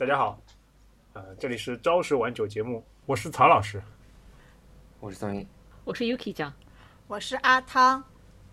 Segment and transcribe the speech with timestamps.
[0.00, 0.40] 大家好，
[1.12, 3.82] 呃，这里是朝十晚九节目，我是曹老师，
[4.98, 5.46] 我是宋英，
[5.84, 6.50] 我是 Yuki 酱，
[7.06, 8.02] 我是阿汤。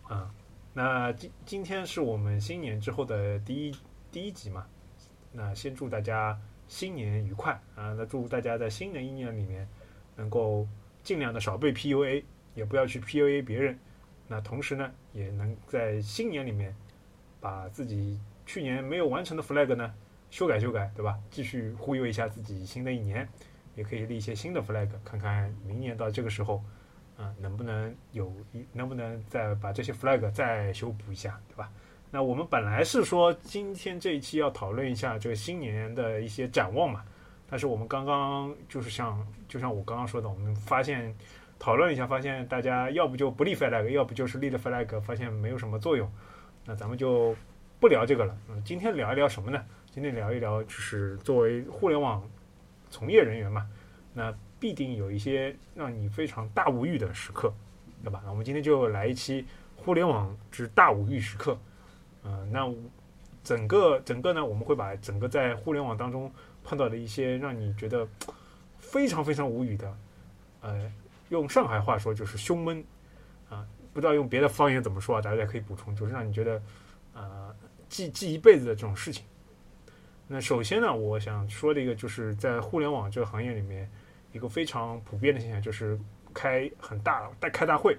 [0.03, 0.29] 啊，
[0.73, 3.73] 那今今天是我们新年之后的第一
[4.11, 4.67] 第一集嘛，
[5.31, 6.37] 那先祝大家
[6.67, 7.93] 新年愉快啊！
[7.97, 9.65] 那祝大家在新的一年里面
[10.17, 10.67] 能够
[11.01, 12.25] 尽量的少被 PUA，
[12.55, 13.79] 也不要去 PUA 别人。
[14.27, 16.75] 那同时呢，也能在新年里面
[17.39, 19.93] 把自己去年没有完成的 flag 呢
[20.29, 21.17] 修改修改，对吧？
[21.29, 23.27] 继续忽悠一下自己新的一年，
[23.75, 26.63] 也可以立一些新的 flag，看看明年到这个时候。
[27.17, 31.67] 啊，能不能有一能不能再把这些 flag 再修补一下，对吧？
[32.11, 37.03] 那我们本来是说今天这一期要讨论一下这个新年的一些展望嘛，
[37.49, 41.11] 但是我们刚刚就是像就像我刚刚说的，我们发现
[41.57, 46.07] 讨论一下，发现大家要不就不立 flag，要不就是立了 flag，发现没有什么作用，
[46.65, 47.35] 那咱们就
[47.79, 48.37] 不聊这个了。
[48.47, 49.65] 嗯，今天聊一聊什么呢？
[49.97, 52.23] 今天聊一聊就是作为互联网
[52.87, 53.67] 从业人员嘛，
[54.13, 54.31] 那。
[54.59, 57.53] 必定有一些让你非常大无语的时刻，
[58.03, 58.21] 对吧？
[58.23, 59.45] 那我们今天就来一期
[59.75, 61.55] 互联网之大无语时刻。
[62.23, 62.71] 嗯，那
[63.43, 66.31] 整个整个呢，我们会把整个在互联网当中
[66.63, 68.07] 碰到的一些让你觉得
[68.79, 69.97] 非常非常无语的，
[70.61, 70.91] 呃，
[71.29, 72.83] 用上海话说就是胸闷
[73.49, 75.21] 啊，不知道用别的方言怎么说啊？
[75.21, 76.61] 大家可以补充，就是让你觉得
[77.13, 77.55] 呃
[77.89, 79.23] 记记一辈子的这种事情。
[80.27, 83.89] 那首先呢，我想说的一个就是在互联网这个行业里面。
[84.33, 85.97] 一个非常普遍的现象就是
[86.31, 87.97] 开很大、大开大会，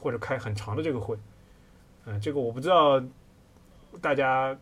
[0.00, 1.16] 或者开很长的这个会。
[2.06, 3.00] 嗯，这个我不知道
[4.00, 4.58] 大家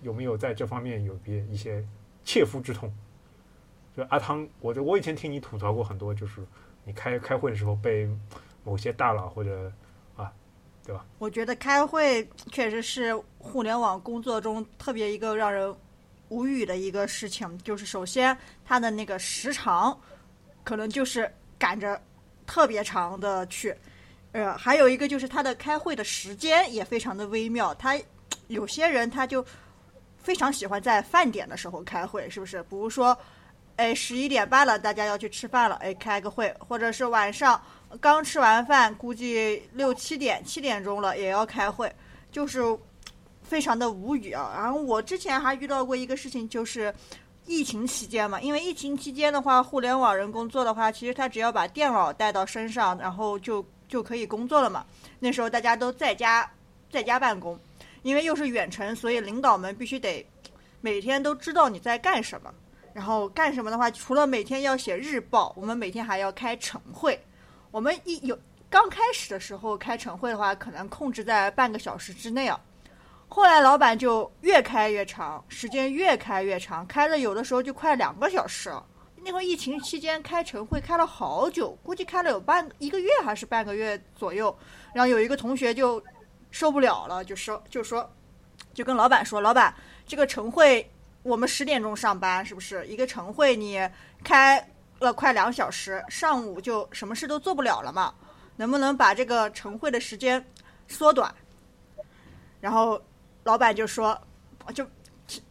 [0.00, 1.86] 有没有在这方面有别一些
[2.24, 2.92] 切肤之痛。
[3.96, 6.40] 就阿汤，我就我以前听你吐槽过很多，就是
[6.84, 8.08] 你开开会的时候被
[8.64, 9.70] 某些大佬或者
[10.16, 10.32] 啊，
[10.84, 11.04] 对吧？
[11.18, 15.72] 我觉得开会确实是互联网工作中特别一个让人
[16.28, 17.58] 无语的一个事情。
[17.58, 19.98] 就是首先它的那个时长。
[20.64, 22.02] 可能就是赶着
[22.44, 23.72] 特别长的去，
[24.32, 27.72] 呃，还有一个就是他的开会的时间也非常的微妙。
[27.76, 27.96] 他
[28.48, 29.46] 有些人他就
[30.18, 32.60] 非常喜欢在饭点的时候开会，是不是？
[32.64, 33.16] 比如说，
[33.76, 37.62] 哎，十一点半了，大家要去吃饭了，哎，开个会，或者是晚上
[38.00, 41.94] 刚吃完饭，估计六七点、七点钟了也要开会，
[42.32, 42.60] 就是
[43.48, 44.52] 非常的无语啊。
[44.56, 46.94] 然后我之前还遇到过一个事情，就是。
[47.48, 54.84] 疫情期间嘛，因为疫情期间的话，互联网人工作的话，其实他只要把电脑带到身上，然后就就可以工作了嘛。
[55.20, 56.50] 那时候大家都在家
[56.90, 57.56] 在家办公，
[58.02, 60.26] 因为又是远程，所以领导们必须得
[60.80, 62.52] 每天都知道你在干什么。
[62.92, 67.16] 然后干什么的话，除了每天要写日报，我们每天还要开晨会。
[67.70, 68.36] 我们一有
[68.68, 72.60] 刚开始的时候开晨会的话，可能控制在半个小时之内啊。
[73.28, 78.72] 后来老板就越开越长，时间越开越长，开了有的时候就快两个小时。
[79.16, 84.56] 那会疫情期间开晨会开了好久，估计开了有半一个月还是半个月左右。
[84.94, 86.02] 然后有一个同学就
[86.50, 88.08] 受不了了，就说就说
[88.72, 89.74] 就跟老板说：“老板，
[90.06, 90.88] 这个晨会
[91.22, 92.86] 我们十点钟上班，是不是？
[92.86, 93.86] 一个晨会你
[94.22, 94.64] 开
[95.00, 98.14] 了快两小时，上午就什么事都做不了了嘛？
[98.54, 100.42] 能不能把这个晨会的时间
[100.88, 101.34] 缩短？”
[102.62, 103.02] 然后。
[103.46, 104.20] 老板就说
[104.74, 104.84] ：“就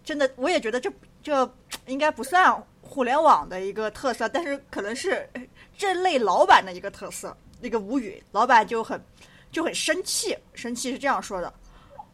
[0.04, 0.92] 真的，我也觉得这
[1.24, 1.50] 这
[1.86, 5.30] 应该不算互联网的一个特色，但是可能是
[5.78, 8.22] 这类老板的一个特色，那个无语。
[8.34, 9.02] 老板就很
[9.50, 11.54] 就很生气，生气是这样说的：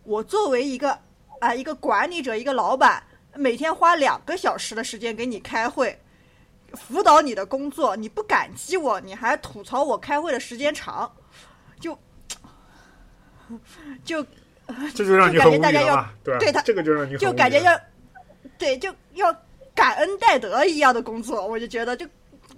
[0.04, 0.96] 我作为一个
[1.40, 3.04] 啊一个管理者，一个老板，
[3.34, 6.00] 每天花两个小时的时间给你开会，
[6.74, 11.12] 辅导你的工作，你不感激我，你还吐槽我开会的时间长，
[11.80, 11.98] 就
[14.06, 14.24] 就。”
[14.96, 17.80] 这就让你感觉大家要对他这个就让你就感觉要
[18.58, 19.36] 对就要
[19.74, 22.06] 感恩戴德一样的工作，我就觉得就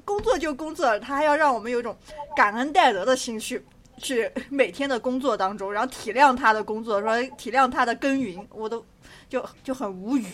[0.03, 1.95] 工作就工作，他还要让我们有一种
[2.35, 3.63] 感恩戴德的心去
[3.97, 8.83] 去每天的工作当中，然后体谅他的工作，说体谅他的耕耘，我都
[9.29, 10.25] 就就很无语。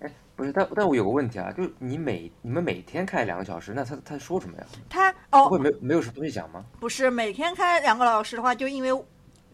[0.00, 4.66] 哎，不是，但但我有个问题啊，就是你每你们每天开两个小时，那他他说什么呀？
[4.90, 6.64] 他哦，会没没有什么东西讲吗？
[6.80, 9.04] 不是，每天开两个小时的话，就因为。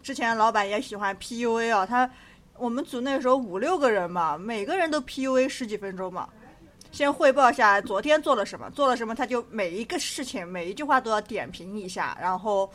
[0.02, 2.10] 之前老板也喜欢 PUA 啊，他
[2.58, 6.28] 我们组那时候五六个人嘛，每个人都 PUA 十几分钟嘛，
[6.90, 12.70] 先汇报一下昨天做了什么，做了什么，他就每一个事情每一句话都要点评一下，然后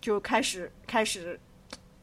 [0.00, 1.38] 就开始开始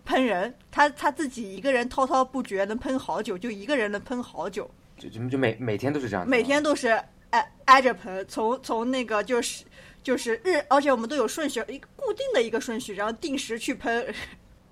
[0.05, 6.89] 喷人，他他自己一个人滔滔不绝，能喷好久，就一个人能喷好久，就就就每每天都是这样，每天都是
[7.31, 9.65] 挨挨着喷，从从那个就是
[10.03, 14.13] 就是日，而且我们都有顺序，一个固定的一个顺序，然后定时去喷。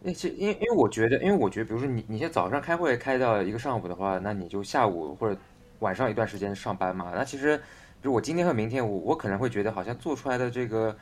[0.06, 5.40] 那些因因为我觉得，因为我觉得，比如说你你现在早上开会开到一个上午的话，那你就下午或者
[5.80, 7.14] 晚上一段时间上班嘛。
[7.16, 7.64] 那其实，比
[8.04, 10.96] 如我今天和明天，我我可能会觉得好像做出来的这个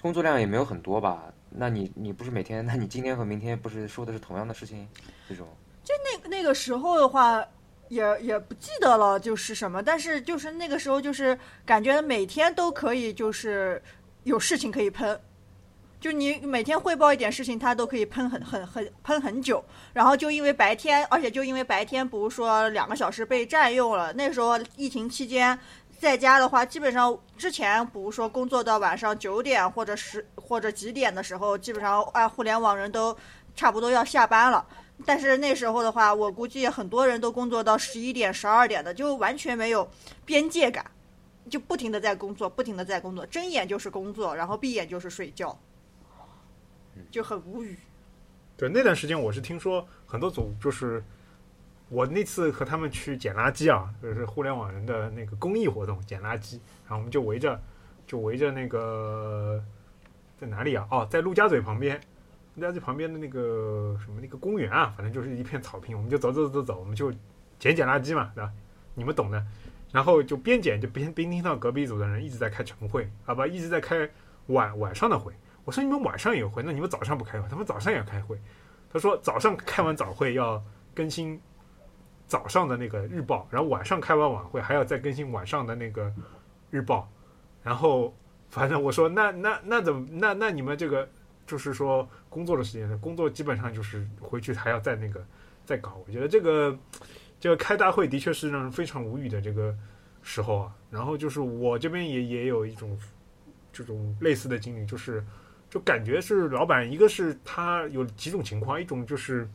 [0.00, 1.24] 工作量也没有很多吧。
[1.50, 4.86] 那你你不是每天，那你今天和明天不是说的是同样的事情？
[5.28, 5.46] 这种
[5.82, 7.44] 就那那个时候的话，
[7.88, 11.36] 也也不记得了，就是什么，但是就是那个时候就是
[11.66, 13.82] 感觉每天都可以，就是
[14.22, 15.18] 有事情可以喷。
[16.00, 24.12] 就你每天汇报一点事情，他都可以喷很很很喷很久，然后就因为白天，而且就因为白天，比如说两个小时被占用了。
[24.12, 25.58] 那时候疫情期间，
[25.98, 33.16] 在家的话，基本上之前比如说工作到晚上九点或者十或者几点的时候，基本上啊互联网人都
[33.56, 34.64] 差不多要下班了。
[35.04, 39.88] 但是那时候的话，我估计很多人都工作到十一点、十二点的，就完全没有
[40.24, 40.84] 边界感，
[41.50, 45.58] 就不停的在工作，不停的在工作，睁眼就是工作，然后闭眼就是睡觉。
[47.10, 47.76] 就很无语。
[48.56, 51.02] 对，那段时间我是听说很多组就是
[51.88, 56.54] 我那次和他们去捡垃圾啊，就是互联网人的那个公益活动，捡垃圾，
[56.86, 57.60] 然后我们就围着
[58.06, 59.62] 就围着那个
[60.36, 60.86] 在哪里啊？
[60.90, 62.00] 哦，在陆家嘴旁边，
[62.56, 67.12] 陆家嘴旁边的那个什么那个公园啊，反正就是一片草坪，我们就走走走走，我们就
[67.58, 68.52] 捡捡垃圾嘛，对吧？
[68.94, 69.42] 你们懂的。
[69.90, 74.10] 然后就边捡就边边听到隔壁组的人一直在开晨会，好吧，一直在开
[74.48, 75.32] 晚晚上的会。
[75.68, 77.46] 我说你们晚上有会，那你们早上不开会？
[77.46, 78.40] 他们早上也开会。
[78.90, 81.38] 他说早上开完早会要更新
[82.26, 86.10] 早上的那个日报，然后晚上开完晚会还要再更新晚上的那个
[86.70, 87.06] 日报。
[87.62, 88.14] 然后
[88.48, 91.06] 反正我说那那那怎么那那你们这个
[91.46, 95.22] 就是说工作的时间，工作基本上就是回去还要再那个
[95.66, 96.02] 再搞。
[96.06, 96.78] 我觉得这个
[97.38, 99.76] 这个开大会的确是让人非常无语的这个
[100.22, 100.74] 时候啊。
[100.90, 102.98] 然后就是我这边也也有一种
[103.70, 105.22] 这种类似的经历，就是。
[105.70, 109.46] 就感觉是老板，一个是他有几种情况，一种就是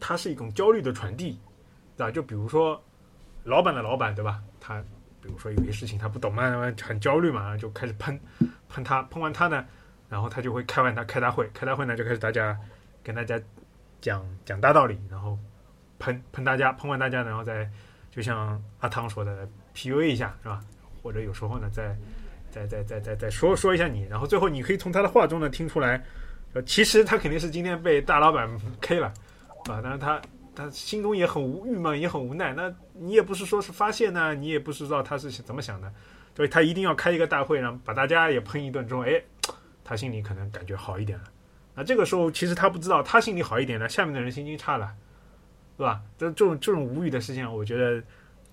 [0.00, 1.38] 他是一种焦虑的传递，
[1.96, 2.10] 对吧？
[2.10, 2.82] 就比如说
[3.44, 4.42] 老板的老板，对吧？
[4.58, 4.82] 他
[5.20, 6.42] 比如说有些事情他不懂嘛，
[6.82, 8.18] 很焦虑嘛，然后就开始喷
[8.68, 9.64] 喷他，喷完他呢，
[10.08, 12.58] 然后他就会开完他开大会，开大会呢就开始大家
[13.04, 13.40] 跟大家
[14.00, 15.38] 讲讲大道理，然后
[16.00, 17.70] 喷喷大家，喷完大家，然后再
[18.10, 20.60] 就像阿汤说的 PUA 一下，是吧？
[21.00, 21.96] 或者有时候呢再。
[22.52, 26.04] 再再再再再说说一下你，然后最后你可以从他的话中呢听出来，
[26.52, 28.46] 呃，其实他肯定是今天被大老板
[28.82, 29.06] K 了，
[29.70, 30.20] 啊，但是他
[30.54, 32.52] 他心中也很无郁闷，也很无奈。
[32.52, 35.90] 那你也不是说是发泄呢，你也不知道他是怎么想的，
[36.36, 39.18] 所以他一定要开一个大会，让把大家也喷一顿之后，哎，
[39.82, 41.24] 他心里可能感觉好一点了。
[41.74, 44.92] 那这个时候其实他不知道，他心里好一点了，下面的人心情差了，
[45.78, 46.02] 是吧？
[46.18, 48.02] 这这种这种无语的事情，我觉得。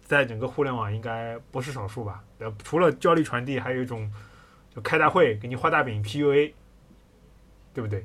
[0.10, 2.24] 在整个互联网应该不是少数吧？
[2.40, 4.12] 呃，除了焦虑传递，还有一种
[4.74, 6.52] 就开大会给你画大饼 PUA，
[7.76, 8.04] 对不对？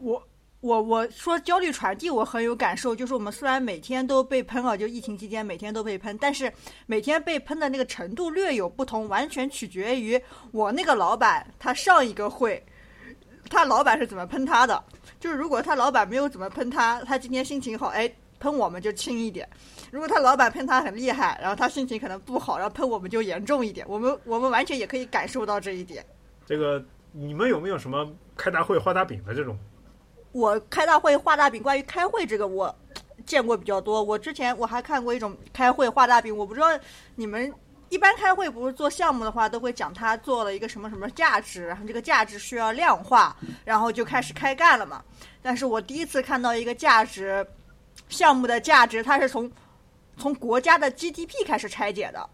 [0.00, 0.20] 我
[0.60, 2.96] 我我说焦虑传递，我很有感受。
[2.96, 6.52] 就是我们虽然每天都被喷啊，就疫情期间每天都被喷，但是
[6.86, 10.20] 每天被喷的那个程度略有不同，完全取决于
[10.50, 12.60] 我那个老板他上一个会，
[13.48, 14.82] 他老板是怎么喷他的。
[15.20, 19.48] 就是如果他老板没有怎么喷他，他今天心情好，哎，喷我们就轻一点。
[19.90, 23.86] 如果他老板喷他很厉害，然后他心情可能不好，然后喷我们就严重一点。
[23.88, 26.04] 我们我们完全也可以感受到这一点。
[26.44, 29.56] 这个你们有没有什么开大会画大饼的这种？
[30.32, 32.74] 我开大会画大饼，关于开会这个我
[33.24, 34.02] 见过比较多。
[34.02, 36.66] 我之前我还看过一种开会画大饼，我不知道
[37.14, 37.50] 你们
[37.88, 45.02] 一般开会不是做项目的话，都会讲他做了一个什么什么价值，然后这个价值需要量化，然后就开始开干了嘛。
[45.40, 47.46] 但是我第一次看到一个价值
[48.08, 49.50] 项目的价值，它是从
[50.16, 52.28] 从国家的 GDP 开始拆解的，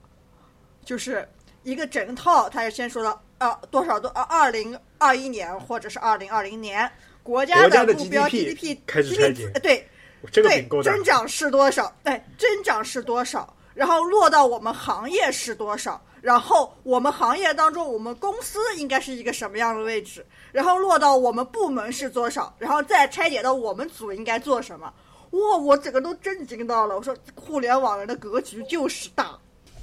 [0.85, 1.29] 就是
[1.63, 6.91] 一个整套，它是先说到呃多少多呃二零二一年或者是二零二零年
[7.23, 9.89] 国家的目标 GDP 开始拆解，对
[10.33, 11.93] 对增长是多少？
[12.05, 13.55] 对增长是多少？
[13.75, 16.01] 然后落到我们行业是多少？
[16.21, 20.25] 然后我们行业当中我们公司应该是一个什么样的位置？
[20.53, 22.55] 然后落到我们部门是多少？
[22.59, 24.93] 然后再拆解到我们组应该做什么？
[25.33, 25.57] 哇！
[25.57, 26.97] 我整个都震惊到了。
[26.97, 29.39] 我说，互联网人的格局就是大。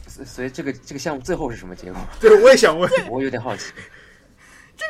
[0.08, 2.01] 所以，这个这个项目最后是什么结果？
[2.20, 2.89] 对，我也想问。
[3.10, 3.72] 我有点好奇。
[4.77, 4.86] 这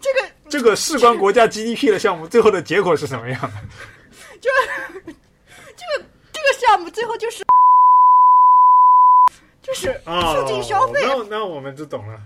[0.00, 3.50] 这个这个事关国家 GDP 的项目，最后的结果是什么样的？
[4.40, 4.50] 就
[5.04, 7.42] 这个这个项目最后就是
[9.62, 11.00] 就是促进消费。
[11.02, 12.18] 那那我们就懂了。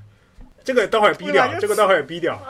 [0.64, 2.40] 这个待会儿逼掉，这个待会儿逼掉。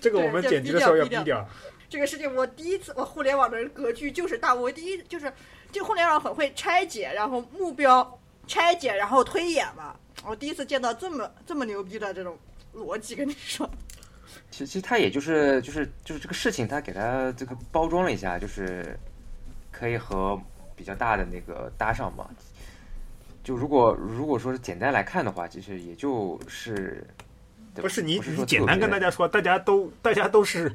[0.00, 1.46] 这个我们剪辑的时候要逼掉。
[1.92, 4.54] 这个事情我第一次，我互联网的格局就是大。
[4.54, 5.30] 我第一就是，
[5.70, 9.94] 就互联网很会拆解，然后目标拆解，然后推演嘛。
[10.24, 12.34] 我第一次见到这么这么牛逼的这种
[12.74, 13.68] 逻辑，跟你说。
[14.50, 18.98] 其实，其实他也就是就是就是这个事情，他给他这个包装了一下，就是
[19.70, 20.40] 可以和
[20.74, 22.26] 比较大的那个搭上嘛。
[23.44, 27.06] 就如果如果说是简单来看的话，其实也就是，
[27.74, 30.72] 不是你不是你简单跟大家家说，大家都大家都是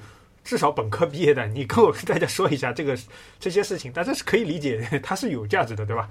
[0.48, 2.98] 至少本科毕业的，你跟我跟大家说一下这个
[3.38, 6.10] 这些事情，大家是可以理解， 它是有价值的，对吧？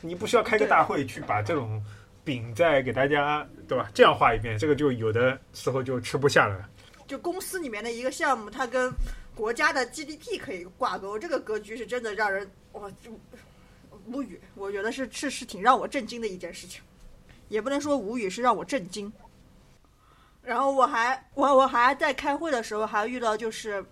[0.00, 1.84] 你不需要开个大会去把这种
[2.24, 3.90] 饼再给大家，对吧？
[3.92, 6.66] 这样画一遍，这个就有的时候就吃不下了。
[7.06, 8.90] 就公司里面的一个项目，它跟
[9.34, 13.10] 国家的 GDP 可以挂钩，这个格局是真的让人哇就
[14.06, 14.40] 无语。
[14.54, 16.80] 我觉得是是是挺让我震惊的一件事情，
[17.50, 19.12] 也不能说无语，是让我震惊。
[20.44, 23.84] 然后我还我我还在开会的时候还遇到就是。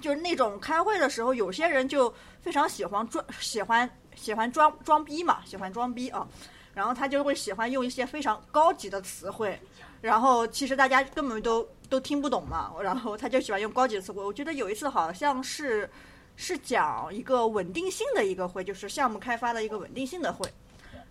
[0.00, 2.10] 就是那种开会的时候，有些人就
[2.40, 6.26] 非常喜欢装喜欢喜欢装装逼嘛，喜欢装逼啊，
[6.72, 9.60] 然后他就会喜欢用一些非常高级的词汇，
[10.00, 14.24] 然后其实大家根本都都听不懂嘛，然后他就喜欢用高级的词汇。
[14.24, 15.86] 我觉得有一次好像是
[16.36, 20.50] 是讲一个稳定性的一个会，就是项目开发的一个稳定性的会，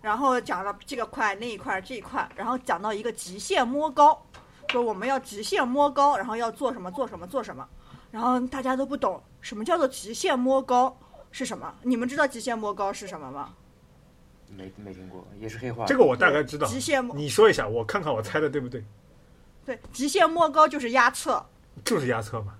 [0.02, 4.20] 然后讲了这个块那一块这一块，然后讲到一个极限摸高，
[4.68, 7.66] 说我们要极限摸高，然后要做什么做什么做什么，
[8.10, 10.94] 然后大家都不懂什么叫做极限摸高
[11.30, 11.72] 是什么？
[11.82, 13.54] 你们知道极限摸高是什么吗？
[14.48, 15.86] 没没听过，也是黑话。
[15.86, 18.84] 这个我大概知道，极限摸你说一下，我看看我猜的对不对？
[19.64, 21.42] 对极限摸高就是压测。
[21.84, 22.54] 就是压测嘛。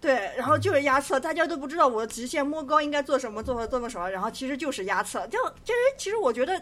[0.00, 5.26] 对，然后就是压测，大家都不知道我极限摸高应该做什么，做做什么，然后其实就是压测。
[5.26, 6.58] 就其实其实我觉得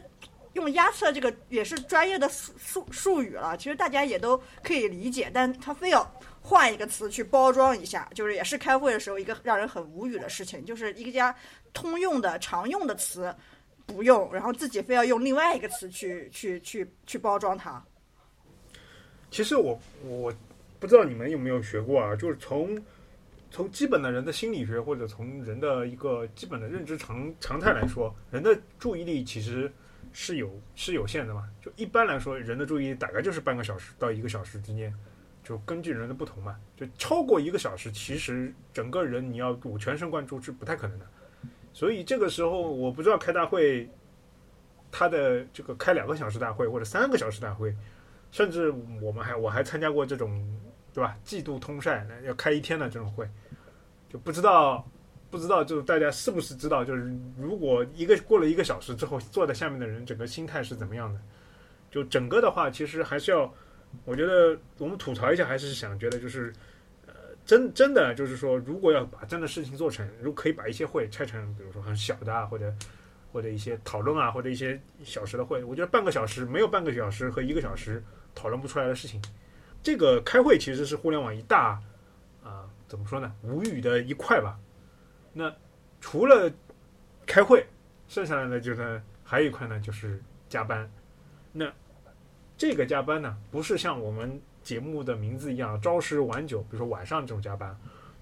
[0.55, 6.05] 用压测这个也是专业的术术术语了，其实大家也都可以理解，但他非要
[6.41, 11.33] 换一个词去包装一下，就是也是开会的时候一个让人很无语的事情，就是一家
[11.73, 13.33] 通用的常用的词
[13.87, 17.81] 不用，然后自己非要用另外一个词去去去去包装它。
[19.31, 20.33] 其实我我
[20.81, 22.77] 不知道你们有没有学过啊，就是从
[23.51, 29.73] 从基本的人的心理学或者从人的一个基本的认知常常态来说，人的注意力其实
[30.13, 31.49] 是有是有限的嘛。
[31.61, 34.95] 就一般来说，人的注意力大概就是半个小时到一个小时之间，
[35.43, 36.57] 就根据人的不同嘛。
[36.77, 41.07] 就超过一个小时，其实整个人你要全神贯注是不太可能的。
[41.73, 43.89] 所以这个时候，我不知道开大会，
[44.91, 47.75] 他的这个开两个小时大会或者三个小时大会，
[48.31, 50.45] 甚至我们还我还参加过这种，
[50.99, 51.17] 对吧？
[51.23, 53.25] 季度通晒要开一天的这种会，
[54.09, 54.85] 就不知道
[55.31, 61.21] 不知道，就是大家是不是知道，就是如果一个过了一个小时之后，坐在下面的人整个心态是怎么样的？
[61.89, 63.55] 就整个的话，其实还是要，
[64.05, 66.53] 我觉得我们吐槽一下，还是想觉得就是。
[67.07, 67.15] 呃，
[67.47, 72.75] 真真的就是说，如果要把真的事情做成，如可以把一些会拆成，比如说很小的啊，或者
[73.33, 78.03] 或者一些讨论啊，或者一些小时的会，我觉得半个小时没有半个小时和一个小时
[78.35, 79.23] 讨论不出来的事情。
[79.89, 81.81] 这个开会其实是互联网一大
[82.45, 84.61] 啊、怎么说呢，无语的一块吧。
[85.33, 85.51] 那
[85.99, 86.53] 除了
[87.25, 87.67] 开会，
[88.07, 90.87] 剩下来的就是还有一块呢，就是加班。
[91.53, 91.73] 那
[92.59, 97.75] 这个加班呢，不是像我们节目的名字一样朝十晚九，比如说晚上这种加班，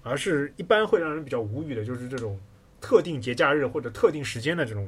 [0.03, 2.39] 而是一般会让人比较无语的，就是这种
[2.79, 4.87] 特定节假日或者特定时间的这种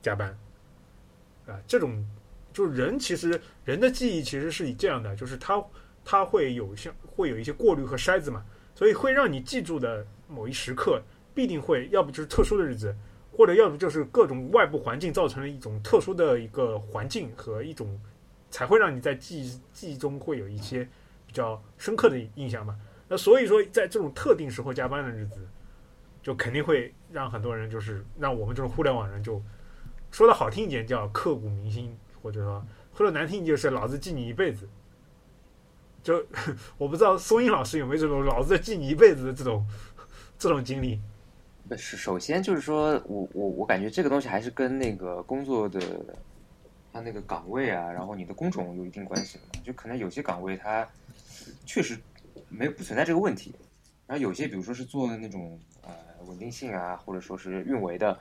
[0.00, 0.38] 加班。
[1.48, 2.06] 啊，这种
[2.52, 5.60] 就是人其实人的记忆其实是以这样的，就是他
[6.04, 8.44] 它会有像会有一些过滤和筛子嘛，
[8.74, 11.00] 所以会让你记住的某一时刻，
[11.34, 12.94] 必定会要不就是特殊的日子，
[13.30, 18.00] 或者要不就是各种外部环境造成了一种特殊的一个环境和一种，
[18.50, 20.88] 才会让你在记忆记忆中会有一些
[21.26, 22.78] 比较深刻的印象嘛。
[23.08, 25.46] 那所以说，在这种特定时候加班的日子，
[26.22, 29.42] 就肯定会让很多人就是让我们这种互联网人就
[30.10, 32.64] 说的好听一点叫刻骨铭心，或者说
[32.96, 34.68] 说的难听就是老子记你一辈子。
[36.02, 36.24] 就
[36.78, 39.64] 我不知道松英老师有没有这种老子记你一辈子的这种
[40.38, 41.00] 这种经历。
[41.68, 45.80] 不是，首先就是说我我我感觉这个东西还是跟那个工作的
[46.92, 49.64] 他那个岗位啊，然后你的工种有一定关系的嘛。
[49.64, 50.86] 就可能有些岗位它
[51.64, 51.96] 确实
[52.48, 53.54] 没有不存在这个问题，
[54.06, 55.90] 然后有些比如说是做那种呃
[56.26, 58.18] 稳定性啊，或者说是运维的，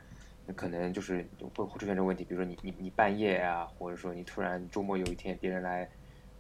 [0.55, 2.23] 可能就是会会出现这个问题。
[2.23, 5.89] 比如说你你你半夜啊，或者说你突然周末有一天别人来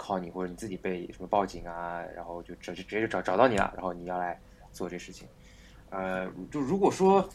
[0.01, 4.39] 靠你，或者你自己被什么报警啊，然后就直直接就找找到你了，然后你要来
[4.73, 5.27] 做这事情。
[5.91, 7.29] 呃，就如果说，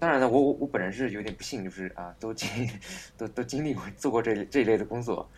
[0.00, 2.68] 当然了，我我我本人是有点不幸，就是啊，都经
[3.16, 5.28] 都都经历过做过这这一类的工作，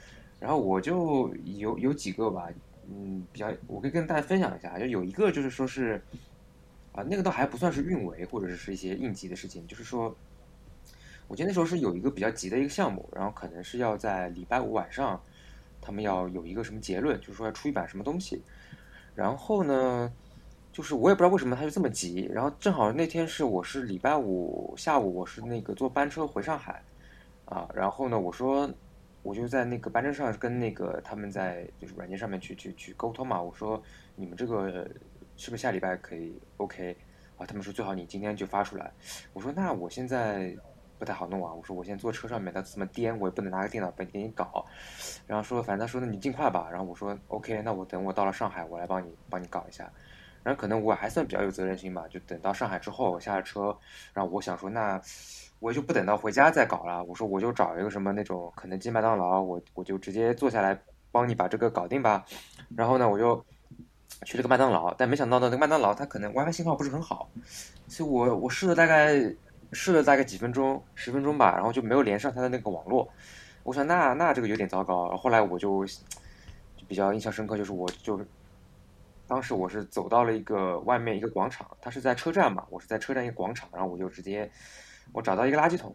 [0.41, 2.49] 然后我就有有几个吧，
[2.89, 6.01] 嗯，比较我可以跟大家分享一下，就有一个就是说是
[6.93, 10.17] 啊，那个倒还不算是运维或者是一些应急的事情，就是说，
[11.29, 15.21] 我记得那时候是有一个比较急的一个项目，然后可能是要在礼拜五晚上，
[15.85, 18.43] 他们要有一个什么结论，就是说要出一版什么东西，
[19.15, 20.13] 然后呢。
[20.75, 26.83] 就是我也不知道为什么他就这么急，然后正好那天是我是礼拜五下午，我是那个坐班车回上海，
[27.45, 28.69] 啊，然后呢，我说
[29.23, 33.81] 我就在那个班车上跟那个他们在就是软件上面去去去沟通嘛，我说
[34.17, 34.85] 你们这个
[35.37, 36.97] 是不是下礼拜可以 OK
[37.39, 37.47] 啊？
[37.47, 38.93] 他们说最好你今天就发出来。
[39.33, 40.57] 我说那我现在
[40.99, 44.65] 不太好弄啊，我说我现在坐车上面，它这么颠，我也不能拿个电脑给你搞。
[45.27, 49.91] 然后说反正他说那你尽快吧，然后我说 OK，那我等我到了上海，我来帮你帮你搞一下。
[50.43, 53.77] 然后可能我还算比较有责任心吧，就等到上海之后我下了车，
[54.13, 55.01] 然后我想说那。
[55.61, 57.03] 我就不等到回家再搞了。
[57.05, 60.79] 我说我就找一个什么那种肯德基、麦当劳，我我就直接坐下来
[61.11, 62.23] 帮你把这个搞定吧。
[62.77, 63.43] 然后呢，我就
[64.27, 67.31] 去了个麦当劳，但没想到呢，那个麦当劳它可能 WiFi 信号不是很好，
[67.89, 69.15] 所以我我试了大概
[69.75, 73.07] 试了大概几分钟、十分钟吧，然后就没有连上它的那个网络。
[73.65, 75.15] 我想那那这个有点糟糕。
[75.17, 78.19] 后来我就就比较印象深刻，就是我就
[79.27, 84.51] 当时我是走到了一个外面一个广场，它是在车站嘛，我是在车站一个广场，然后我就直接。
[85.13, 85.95] 我找到一个垃圾桶，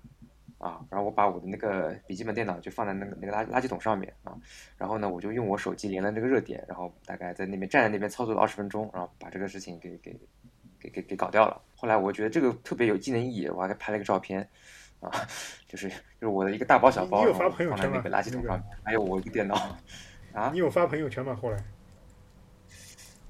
[0.59, 4.37] 啊，然后我把我的那个笔记本电脑就放在那个那个垃垃圾桶上面啊，
[4.77, 10.15] 然后呢，我就用我手机连了那个热点，然后大概在那边站在那边操作了二十分钟，然后把这个事情给给
[10.79, 11.59] 给给给搞掉了。
[11.79, 14.45] 后来我觉得这个特别有纪念意义，我还拍了一个照片，
[14.99, 15.09] 啊，
[15.65, 19.55] 就是就是我的一个大包小包，放在那个垃圾桶上面，还有我一个电脑，
[20.33, 21.33] 啊，你有发朋友圈吗？
[21.41, 21.57] 后来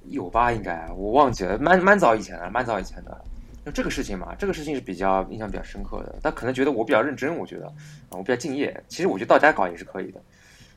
[0.05, 0.51] 有吧？
[0.51, 3.23] 应该我忘记了，蛮蛮早以前的，蛮早以前的。
[3.65, 6.15] 就这个事情嘛，这个事情是比较印象比较深刻的。
[6.23, 7.73] 他可能觉得我比较认真，我觉得啊，
[8.11, 8.83] 我比较敬业。
[8.87, 10.19] 其实我觉得到家搞也是可以的，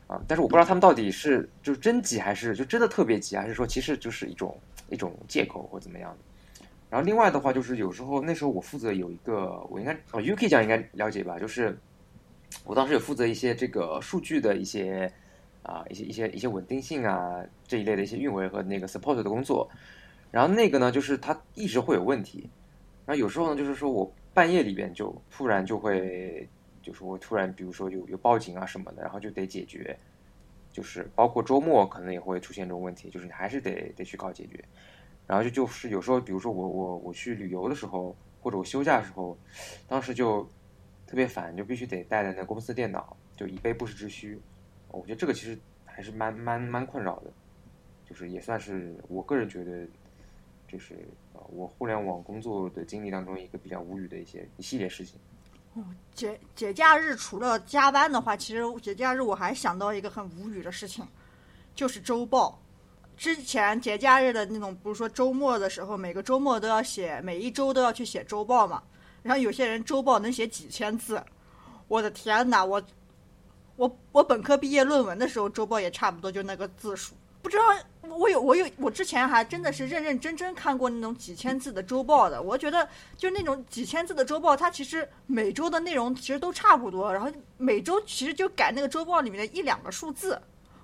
[0.05, 4.55] 啊，但是我不知道他们到底是就是真急还是就真的特别急，还是说其实就是一种
[4.89, 6.17] 一种借口或怎么样的。
[6.93, 11.75] 然后另外的话就是有时候那时候我负责有一个，我应该哦 UK 讲应该了解吧，就是
[12.65, 15.11] 我当时有负责一些这个数据的一些
[15.63, 19.67] 啊一些一些一些稳定性啊这一类的一些运维和那个 support 的工作。
[20.29, 22.47] 然后那个呢，就是它一直会有问题。
[23.07, 26.47] 然后有时候呢，就是说我半夜里边就突然就会，
[26.83, 29.97] 就是我突然比如说有有报警啊什么的，然后就得解决，
[30.71, 34.63] 就是包括周末可能也会出现这种问题，就是你还是得得去搞解决。
[35.27, 39.37] 然后就就是有时候，比如说我我我去旅游的时候，或者我休假的时候，
[39.87, 40.43] 当时就
[41.05, 44.39] 特别烦，就必须得带着那公司电脑，就以备不时之需。
[44.89, 47.31] 我觉得这个其实还是蛮蛮蛮困扰的，
[48.07, 49.87] 就是也算是我个人觉得。
[50.65, 55.19] 就是呃，我互联网工作的经历当中一个比较无语的一些一系列事情。
[55.75, 61.07] 哦，节节假日除了加班的话，其实节假日我还想到一个很无语的事情，
[61.75, 62.59] 就是周报。
[63.23, 68.83] 之前节假日的那种，不是说周末的时候，每个周末都要写，每一周都要去写周报嘛。
[69.21, 71.23] 然后有些人周报能写几千字，
[71.87, 72.65] 我的天哪！
[72.65, 72.83] 我
[73.77, 77.15] 我我本科毕业论文的时候，周报也差不多就那个字数。
[77.41, 77.63] 不知道
[78.09, 90.37] 我有我有我之前还真的是认认真真看过那种几千字的周报的，我觉得就那种几千字的周报，它其实每周的内容其实都差不多，然后每周其实就改那个周报里面的一两个数字，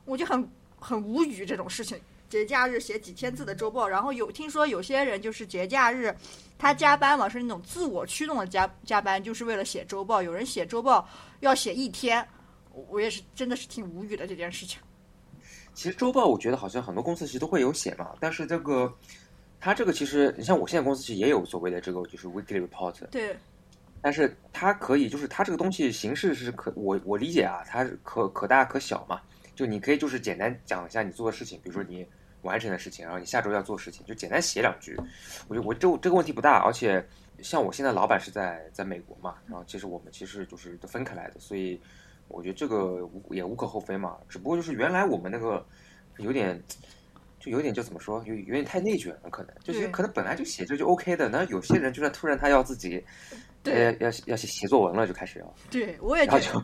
[0.05, 0.49] 我就很
[0.79, 1.99] 很无语这种事情。
[2.29, 6.15] 节假日写几千字的周报，然后有听说有些人就是节假日
[6.57, 10.21] 他加班嘛，是那种自我驱动的加加班，就是为了写周报。
[10.21, 11.07] 有人写周报
[11.39, 12.25] 要写一天，
[12.71, 14.79] 我也是真的是挺无语的这件事情。
[15.73, 18.93] 其实周报我觉得好像很多公司其实都会有写嘛，但是这个，
[19.59, 23.35] 他这个其实你像我现在公司其实也有所谓的这个就是 weekly report，对，
[24.01, 29.21] 但是它可以就是它这个东西形式是可我我理解啊，它可可大可小嘛，
[29.55, 32.05] 就你可以就是简单讲一下你做的事情，比如说你
[32.41, 34.95] 完成的事情，然后你下周要做事情，就简单写两句，
[35.47, 37.03] 我觉得我这这个问题不大，而且
[37.41, 41.79] 像我现在老板是在在美国嘛，然后其实我们其实就是都分开来的，所以。
[42.31, 45.65] 我觉得这个无也无可厚非嘛，只不过就是原来我们那个
[46.19, 46.61] 有点，
[47.39, 53.03] 就有点就怎么说，有有点太内卷了，可能就是可能本来就写着就 OK 的，那有些人就算突然他要自己，
[53.63, 56.63] 呃，要要写写作文了，就开始要，对我也觉得，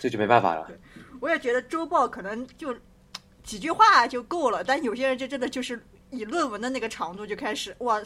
[0.00, 0.70] 这就没办法了。
[1.18, 2.76] 我也觉得周报可能就
[3.44, 5.80] 几句话就够了，但有些人就真的就是
[6.10, 8.02] 以论文的那个长度就开始哇，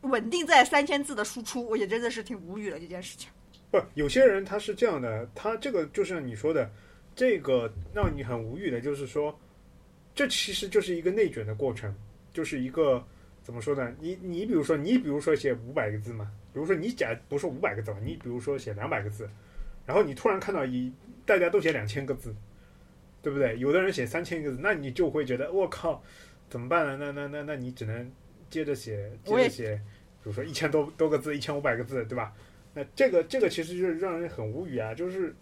[0.00, 3.28] 稳定在三千字的输出，我也真的是挺无语的这件事情。
[3.70, 6.68] 不，有些人他是这样的，他这个就像你说的，
[7.14, 9.38] 这个让你很无语的，就是说，
[10.14, 11.94] 这其实就是一个内卷的过程，
[12.32, 13.04] 就是一个
[13.42, 13.94] 怎么说呢？
[14.00, 19.28] 你你比如说，你比如说写五百个字嘛，比如说你假不说五百个字吧，你比如说写两百个字，
[19.86, 20.90] 然后你突然看到一
[21.24, 22.34] 大家都写两千个字，
[23.22, 23.58] 对不对？
[23.58, 26.02] 有的人写三千个字，那你就会觉得我靠，
[26.48, 26.96] 怎么办呢？
[26.96, 28.10] 那那那那你只能
[28.48, 29.74] 接着写，接着写，
[30.22, 32.32] 比如说一千多多个字，一千五百个字，对吧？
[32.72, 35.34] 那这个这个其实就是让人很无语啊，就是，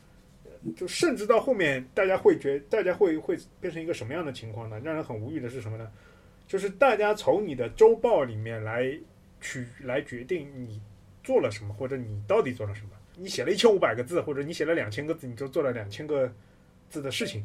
[0.76, 4.80] 就甚至到后面，大家会觉，大家会会变成一个什么样的情况呢？
[4.82, 5.90] 让人很无语的是什么呢？
[6.46, 8.98] 就是大家从你的周报里面来
[9.40, 10.80] 取来决定你
[11.22, 12.90] 做了什么，或者你到底做了什么。
[13.14, 16.32] 你写了一千五百个字，或者你写了两千个字，你就做了两千个
[16.88, 17.44] 字的事情。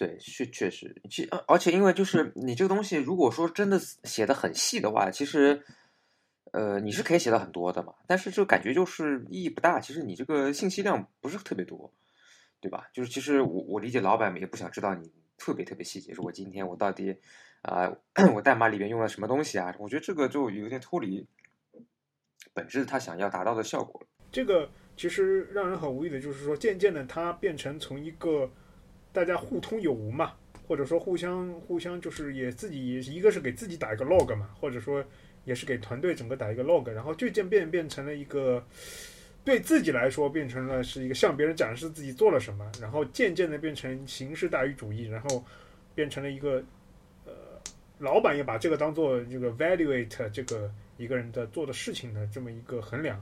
[0.00, 5.62] 对，确确实，其而且因为就是你这个东西，如果说真的写的很细的话，其实，
[6.52, 7.92] 呃，你是可以写的很多的嘛。
[8.06, 9.78] 但是这个感觉就是意义不大。
[9.78, 11.92] 其实你这个信息量不是特别多，
[12.62, 12.88] 对吧？
[12.94, 17.14] 就是其实我我理解老板们也不想知道你特别特别细节，说我今天我到底
[17.60, 17.92] 啊，
[18.34, 19.76] 我代码里面用了什么东西啊？
[19.78, 21.26] 我觉得这个就有点脱离
[22.54, 24.02] 本质他想要达到的效果。
[24.32, 28.50] 这个其实让人很无语的就是说，渐渐的它变成从一个。
[29.12, 30.32] 大家互通有无嘛，
[30.66, 35.04] 或者说互相互相就是也自己一个是给自己打一个 log 嘛，或者说
[35.44, 38.64] 也是给团队整个打一个 log，然后渐渐变变成了一个
[39.44, 45.44] 对自己来说变成了是一个向别人展示自己做了什么，然后渐渐的变成形式大于主义，然后
[45.94, 46.62] 变成了一个
[47.24, 47.32] 呃
[47.98, 53.20] 老板也把这个当做这个 valuate 这个一个人的做的事情的这么一个衡量，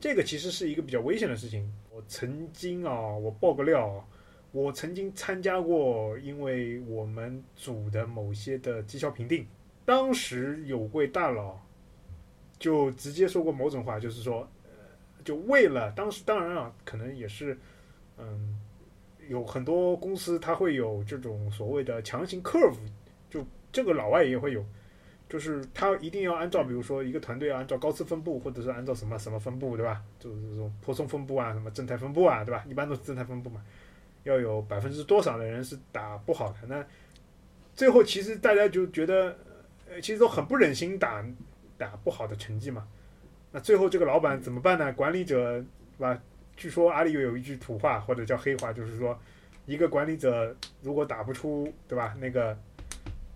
[0.00, 1.66] 这个其实是一个比较危险的事情。
[1.90, 4.06] 我曾经啊，我爆个料。
[4.52, 9.46] 我曾经参加过，因为我们组的某些的绩效评定，
[9.84, 11.56] 当时有位大佬
[12.58, 14.70] 就直接说过某种话，就是说，呃，
[15.24, 17.56] 就为了当时当然啊，可能也是，
[18.18, 18.58] 嗯，
[19.28, 22.74] 有很多公司它会有这种所谓的强行 curve，
[23.28, 24.64] 就这个老外也会有，
[25.28, 30.02] 就是他一定要按照，比如说一个团队要按照高斯分布，或者是按照什么什么分布，对吧？
[30.18, 32.64] 就是这种泊松分布啊，什么正态分布啊，对吧？
[32.68, 33.62] 一般都是正态分布嘛。
[34.24, 36.58] 要有百分之多少的人是打不好的？
[36.66, 36.84] 那
[37.74, 39.36] 最后其实大家就觉得，
[39.88, 41.24] 呃，其实都很不忍心打
[41.78, 42.86] 打不好的成绩嘛。
[43.50, 44.92] 那最后这个老板怎么办呢？
[44.92, 45.64] 管理者是
[45.98, 46.20] 吧？
[46.56, 49.18] 据说阿里又有一句土话或者叫黑话，就是说，
[49.64, 52.14] 一个管理者如果打不出，对吧？
[52.20, 52.56] 那个，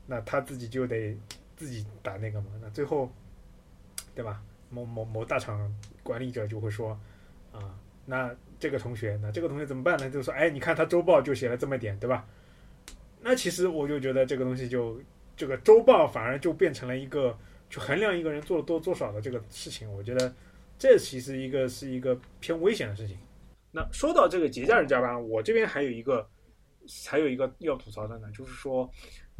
[0.06, 1.16] 那他自己就得
[1.56, 2.48] 自己打那个嘛。
[2.60, 3.10] 那最后，
[4.14, 4.42] 对吧？
[4.68, 6.98] 某某某大厂管理者就会说，
[7.52, 8.34] 啊，那。
[8.64, 10.08] 这个同学，那这个同学怎么办呢？
[10.08, 12.26] 就是说，哎，你看他周报就写了这么点，对吧？
[13.20, 14.98] 那其实我就觉得这个东西就
[15.36, 19.92] 这个周报反而就变成了一个去衡量一个人做了多做少的这个事情。
[19.92, 20.34] 我觉得
[20.78, 23.18] 这其实一个是一个偏危险的事情。
[23.70, 26.26] 那说到这个节假日加班，我这边还有一个
[27.06, 28.90] 还有一个要吐槽的呢，就是说，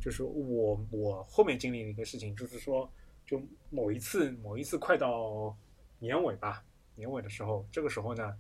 [0.03, 2.87] 就是我我后面经历的一个事情，就是说，
[3.25, 5.57] 就某一次某一次快到
[5.99, 6.63] 年尾吧，
[6.95, 8.35] 年尾的时候，这个时候呢。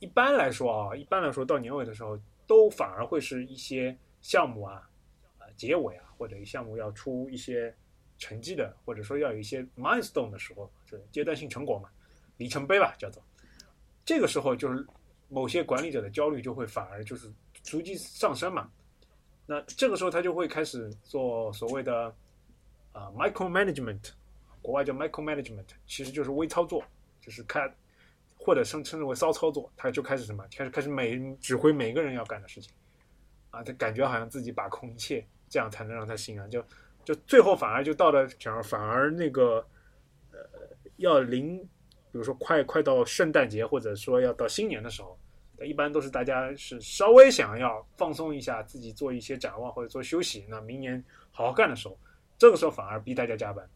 [0.00, 4.88] 一般来说啊，一般来说到年尾的时候，都反而会是一些项目啊，
[5.38, 7.72] 呃，结尾啊，或者项目要出一些
[8.18, 11.90] 成绩的，或者说要有一些 milestone 的时候，是阶段性成果嘛，
[12.38, 13.22] 里程碑吧，叫做。
[14.04, 14.84] 这个时候就是
[15.28, 17.30] 某些管理者的焦虑就会反而就是
[17.62, 18.70] 逐级上升嘛。
[19.46, 22.06] 那这个时候他就会开始做所谓的
[22.92, 24.12] 啊 micro management，
[24.62, 26.82] 国外叫 micro management，其实就是微操作，
[27.20, 27.70] 就是看。
[28.42, 30.42] 或者称称之为骚操作，他就开始什么？
[30.56, 32.72] 开始开始每指挥每个人要干的事情，
[33.50, 36.48] 啊，他感觉好像自己把控一切，这样才能让他心安。
[36.50, 36.64] 就
[37.04, 39.64] 就最后反而就到了讲，反而那个
[40.32, 40.38] 呃
[40.96, 41.68] 要临，比
[42.12, 45.18] 如说快快到圣诞节，或者说要到新年的时候，
[45.62, 51.98] 一般都是大家是稍微想要放松一下，自己做一些展望或者做休息，那明年好好干的时候，
[52.38, 53.68] 这个时候反而逼大家加班，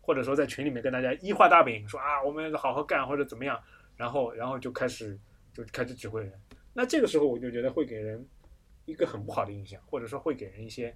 [0.00, 3.60] 或者说在群里面跟大家一画大饼，说啊，我们好好干或者怎么样。
[4.02, 5.16] 然后，然后就开始
[5.54, 6.32] 就开始指挥人。
[6.74, 8.26] 那这个时候，我就觉得会给人
[8.84, 10.92] 一个很不好的印象，或者说会给人一些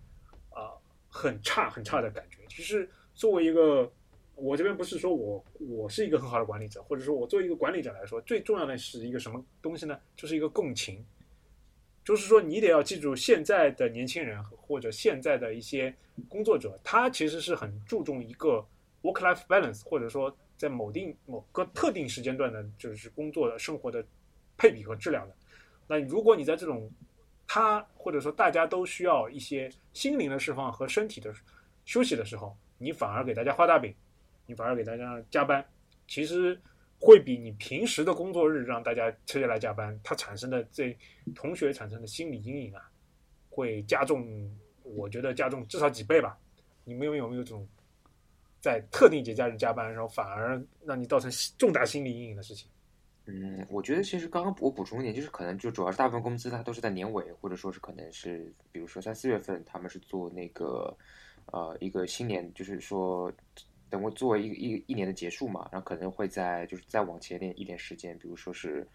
[0.51, 0.75] 啊
[1.09, 2.39] 很差很差的感觉。
[2.49, 3.89] 其实，作为一个
[4.35, 9.97] 我这边不是说我我是一个很好的管理者，或者说我作为一个管理者来说，最重要的是一个什么东西呢？
[10.17, 11.07] 就是一个共情。
[12.05, 15.95] 就是说，你得要记住，现在的年轻人或者现在的一些
[16.29, 18.67] 工作者，他其实是很注重一个
[19.03, 20.37] work-life balance，或者说。
[20.57, 24.05] 在某定某个特定时间段的，就是工作的生活的
[24.57, 25.35] 配比和质量的。
[25.87, 26.91] 那如果你在这种
[27.47, 31.33] 他或者说大家都需要一些心灵的释放和身体的
[31.85, 33.95] 休息的时候，你反而给大家画大饼，
[34.47, 35.65] 你反而给大家加班，
[36.09, 36.59] 其实
[36.99, 40.97] 会比你平时的工作日让大家车下来加班，它产生的这
[41.35, 42.91] 同学产生的心理阴影啊，
[43.51, 44.51] 会加重，
[44.83, 46.39] 我觉得加重至少几倍吧。
[46.85, 47.69] 你们有没有这种？
[48.61, 52.69] 在特定节假日加班，然后反而让你造成重大心理阴影的事情。
[53.29, 60.97] 嗯，我觉得其实刚刚我补充一点，就是可能就主要是大部分工资它都是在年尾，或者说是可能是比如说三四月份，他们是做那个
[61.47, 63.33] 呃一个新年，就是说
[63.91, 68.87] 等我做一个一一年的结束嘛，然后可能会在就是再往前点一点时间，比如说是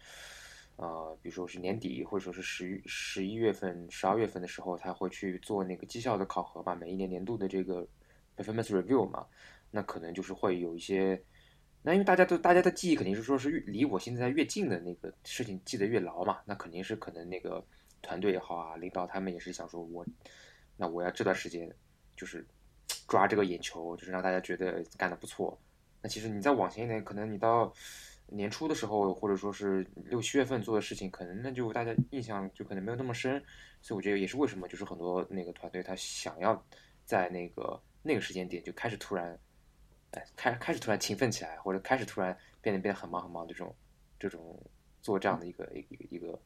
[0.76, 7.86] 呃比如说是年底，或者说是十十一月份、十二月份的时候，他会去做那个绩效的考核吧，每一年年度的这个
[8.42, 9.26] performance review 嘛。
[9.70, 11.22] 那可能就是会有一些，
[11.80, 17.64] 那因为大家都大家的记忆肯定是说是越离我现在越近的那个事情记得越牢嘛，那肯定是可能那个
[18.02, 20.04] 团队也好啊，领导他们也是想说我，
[20.76, 21.74] 那我要这段时间
[22.16, 22.46] 就是
[23.08, 25.58] 抓这个眼球，就是让大家觉得干得不错。
[26.02, 27.72] 那其实你再往前一点，可能你到
[28.26, 33.42] 年初的时候，或者说是六七月份做的事情，可能那就大家印象就可能没有那么深。
[33.80, 36.62] 所以我觉得也是为什么就是很多那个团队他想要
[37.04, 39.38] 在那个那个时间点就开始突然。
[40.12, 43.74] 哎，开开始突然勤奋起来，或者开始突然变得变得很忙很忙，这种
[44.20, 44.62] 这种
[45.00, 46.38] 做这样的一个一个一个，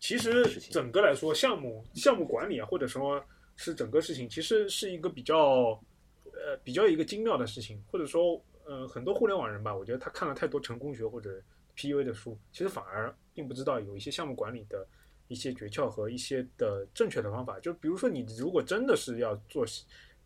[0.00, 5.80] 其实整个来说，项目项目管理啊，或者说是整个事情，其实是一个比较
[6.24, 11.40] 呃比较一个精妙的事情，或者说呃很多互联网人吧，我觉得他看了太多成功学或者
[11.76, 14.84] PUA 的书，其实反而并不知道有一些项目管理的
[15.28, 17.60] 一些诀窍和一些的正确的方法。
[17.60, 19.64] 就比如说，你如果真的是要做，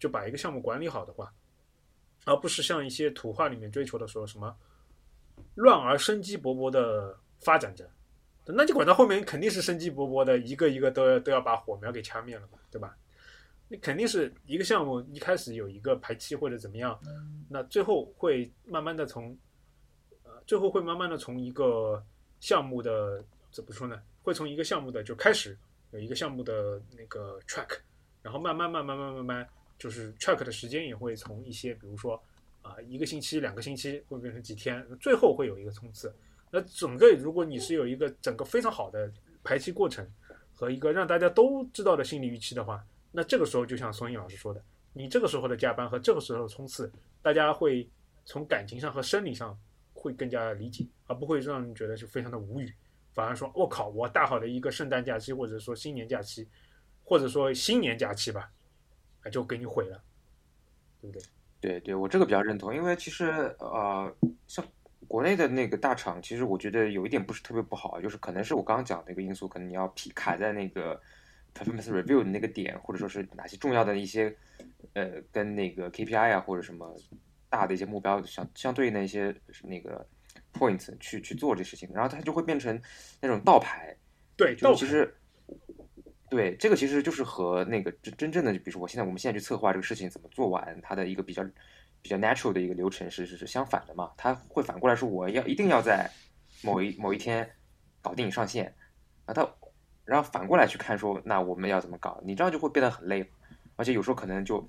[0.01, 1.33] 就把一个项目管理好的话。
[2.27, 4.55] 而不是像一些图画里面追求的说什么
[5.55, 7.91] 乱而生机勃勃的发展着，
[8.45, 12.95] 那就管到后面肯定是生机勃勃的，一个一个都要都要把火苗给掐灭了嘛，对吧？
[13.69, 17.01] 你肯定是一个项目一开始有一个排期或者怎么样，
[17.49, 19.35] 那最后会慢慢的从
[20.23, 22.05] 呃最后会慢慢的从一个
[22.39, 23.99] 项目的怎么说呢？
[24.23, 25.57] 会从一个项目的就开始
[25.93, 27.79] 有一个项目的那个 track，
[28.21, 29.49] 然后慢慢慢慢慢慢慢。
[29.81, 32.23] 就是 track 的时间也会从一些，比如说
[32.61, 36.15] 啊，一个星期、两个星期，会变成几天，最后会有一个冲刺。
[36.51, 39.11] 那整个如果你是有一个整个非常好的
[39.43, 40.07] 排期过程
[40.55, 44.63] 和一个让大家都知道的心理预期的话，那这个时候就像孙颖老师说的，
[44.93, 47.89] 你这个时候的加班和这个时候的冲刺，大家会
[48.27, 49.59] 从感情上和生理上
[49.95, 52.71] 会更加理解，而不会让人觉得就非常的无语，
[53.15, 56.47] 反而说我靠，我大好的一个圣诞假期，或者说新年假期，
[57.03, 58.53] 或者说新年假期吧。
[59.25, 60.03] 那就给你毁了，
[61.01, 61.23] 对不对？
[61.61, 64.11] 对对，我这个比较认同，因为其实呃，
[64.47, 64.65] 像
[65.07, 70.99] 国内的那个大厂，其实我觉得有一点不是特别不好，就是可能是我刚刚讲那个因素，可能你要劈卡在那个
[71.55, 74.35] performance review 的那个点，或者说是哪些重要的一些
[74.95, 76.97] 呃，跟那个 KPI 啊或者什么
[77.51, 80.07] 大的一些目标相相对应的一些那个
[80.55, 82.81] point 去去做这事情，然后它就会变成
[83.21, 83.95] 那种倒排，
[84.37, 85.15] 对，就其实。
[86.31, 91.45] 对，这个其实就是和那个真真正的，比如说我现在我们现在去策划这个事情怎么做完，它的一个比较
[92.01, 94.13] 比较 natural 的一个流程是是是相反的嘛。
[94.17, 96.09] 它会反过来说，我要一定要在
[96.63, 97.51] 某一某一天
[98.01, 98.73] 搞定上线
[99.27, 99.35] 啊。
[99.35, 99.47] 它
[100.05, 102.21] 然后反过来去看说，那我们要怎么搞？
[102.25, 103.29] 你这样就会变得很累，
[103.75, 104.65] 而且有时候可能就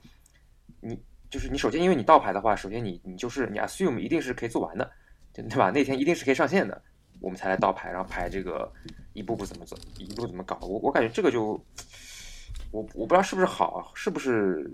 [0.81, 4.91] 你就是你首先因为你倒排的话，首先你你就是你 assume 一定是可以做完的，
[5.31, 5.69] 对吧？
[5.69, 6.81] 那天一定是可以上线的。
[7.21, 8.69] 我们才来倒排，然后排这个
[9.13, 10.57] 一步步怎么走，一步怎么搞。
[10.61, 11.63] 我我感觉这个就，
[12.71, 14.69] 我我不知道是不是好，是不是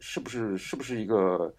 [0.00, 1.54] 是不是是不是一个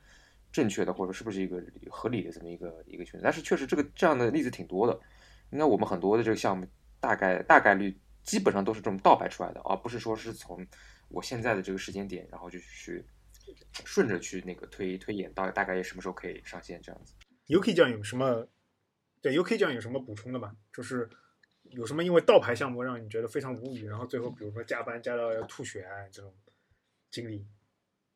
[0.52, 3.19] 正确的，或者是不是一个合理的这么一个一个选择。
[3.24, 5.00] 但是确实这个这样的例子挺多的。
[5.52, 6.65] 应该我们很多的这个项目，
[7.00, 10.65] 大概大概率基本上都是这种倒排出来的，而不是说是从
[11.10, 13.06] 我现在的这个时间点，然后就去
[13.86, 17.13] 顺着去那个推推演到大概什么时候可以上线这样子。
[17.48, 18.48] Yuki 酱有什么？
[19.24, 20.56] 对，UK 酱有什么补充的吗？
[20.74, 21.10] 就是
[21.64, 26.36] 有什么因为倒排项目让你觉得非常无语，然后最后比如说加班加到要吐血啊这种
[27.10, 27.48] 经历。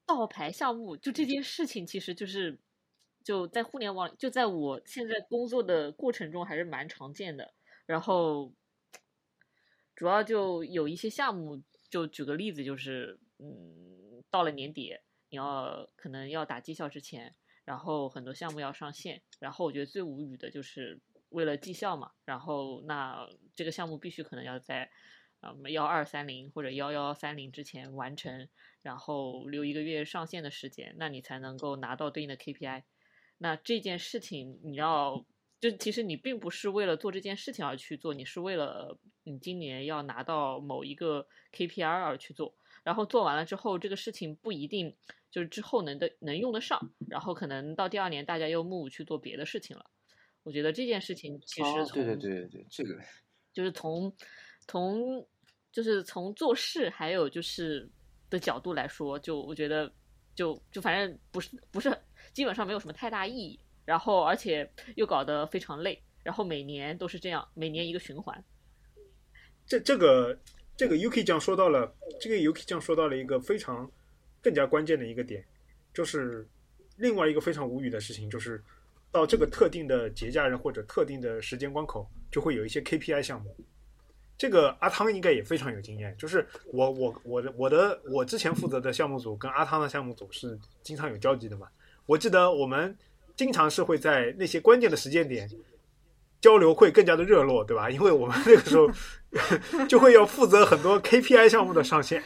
[0.06, 2.60] 倒排项目就这件事情，其实就是
[3.24, 7.54] 就在互联网，就在我现在工作的过程中还是蛮常见的。
[7.86, 8.54] 然后
[9.96, 14.94] 主要就有一些项目，就举个例子，就是嗯，到了年底，
[15.30, 17.34] 你要可能要打绩效之前。
[17.68, 21.02] 然后很多项目要上线，然后我觉得最无语的就是
[21.32, 24.90] 为了绩效嘛，然后那这个项目必须可能要在，
[25.42, 28.48] 呃幺二三零或者幺幺三零之前完成，
[28.82, 32.84] 然后留一个月上线的时间，那你才能够拿到对应的 KPI。
[33.40, 35.26] 那这件事情你要
[35.60, 42.56] 就其实你并不是为了做这件事情而去做，你是为了你今年要拿到某一个 KPI 而去做，
[42.88, 44.96] 然后做完了之后，这个事情不一定。
[45.30, 49.86] 就是之后能的能用得上，然后可能到第二年大家又 move 去做别的事情了。
[50.44, 52.98] 我觉得这件事情其实从对对对对这个
[53.52, 54.12] 就是从
[54.68, 55.28] 从
[55.72, 57.88] 就是从做事还有就是
[58.30, 59.92] 的角度来说，就我觉得
[60.34, 61.96] 就就反正不是不是
[62.34, 68.44] 基本上没有什么太大意义，然后而且又搞得非常累，然后每年都是这样，每年一个循环。
[69.68, 70.40] 这这个
[70.78, 73.92] 这个 UK 酱说到了，这个 UK 酱说到了一个非常。
[74.40, 75.44] 更加关键的一个点，
[75.94, 76.48] 就是
[76.96, 78.64] 另外一个非常无语的事情，就是
[79.12, 83.54] 到这个特定的节假日或者特定的时间关口，就会有一些 KPI 项目。
[84.38, 91.68] 这个阿汤应该也非常有经验，就是我我我的我的我之前负责的项目组跟阿汤的项目组是经常有交集的嘛。
[92.06, 92.96] 我记得我们
[93.36, 95.50] 经常是会在那些关键的时间点
[96.40, 97.90] 交流会更加的热络，对吧？
[97.90, 98.90] 因为我们那个时候
[99.88, 102.24] 就会要负责很多 KPI 项目的上线，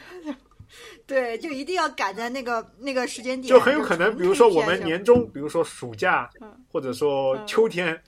[1.06, 8.00] 对，就一定要赶在那个那个时间点，就很有可能，比如说我们年终，比如说暑假嗯，或者说嗯秋天，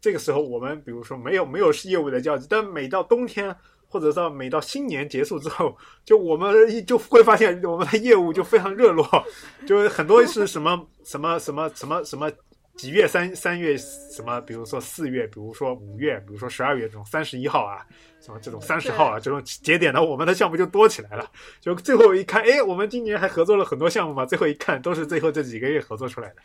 [0.00, 3.54] 这个时候我们比如说没有没有业务的交集，但每到冬天。
[3.88, 9.08] 或者到每到新年结束之后，就我们就会发现我们的业务就非常热络，
[9.64, 12.30] 就很多是什么什么什么什么什么
[12.76, 17.86] 几月三三月什么，比如说四月，比如说五月，比如说十二月这种三十一号啊，
[18.20, 21.30] 什么这种三十号啊这种节点呢，我们的项目就多起来了。
[21.60, 26.36] 就最后一看，哎，我们今年还合作了很多项目嘛，最后一看都是最后这几个月合作出来的。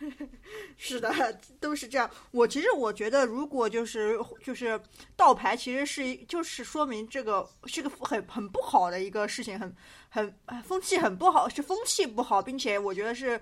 [0.76, 1.10] 是的，
[1.58, 2.10] 都是这样。
[2.30, 4.78] 我其实我觉得，如果就是就是
[5.16, 9.74] 倒排，其实是一就是说明这个是个很很不好的一个事情，很
[10.10, 13.40] 很风气很不好，是风气不好，并且我觉得是，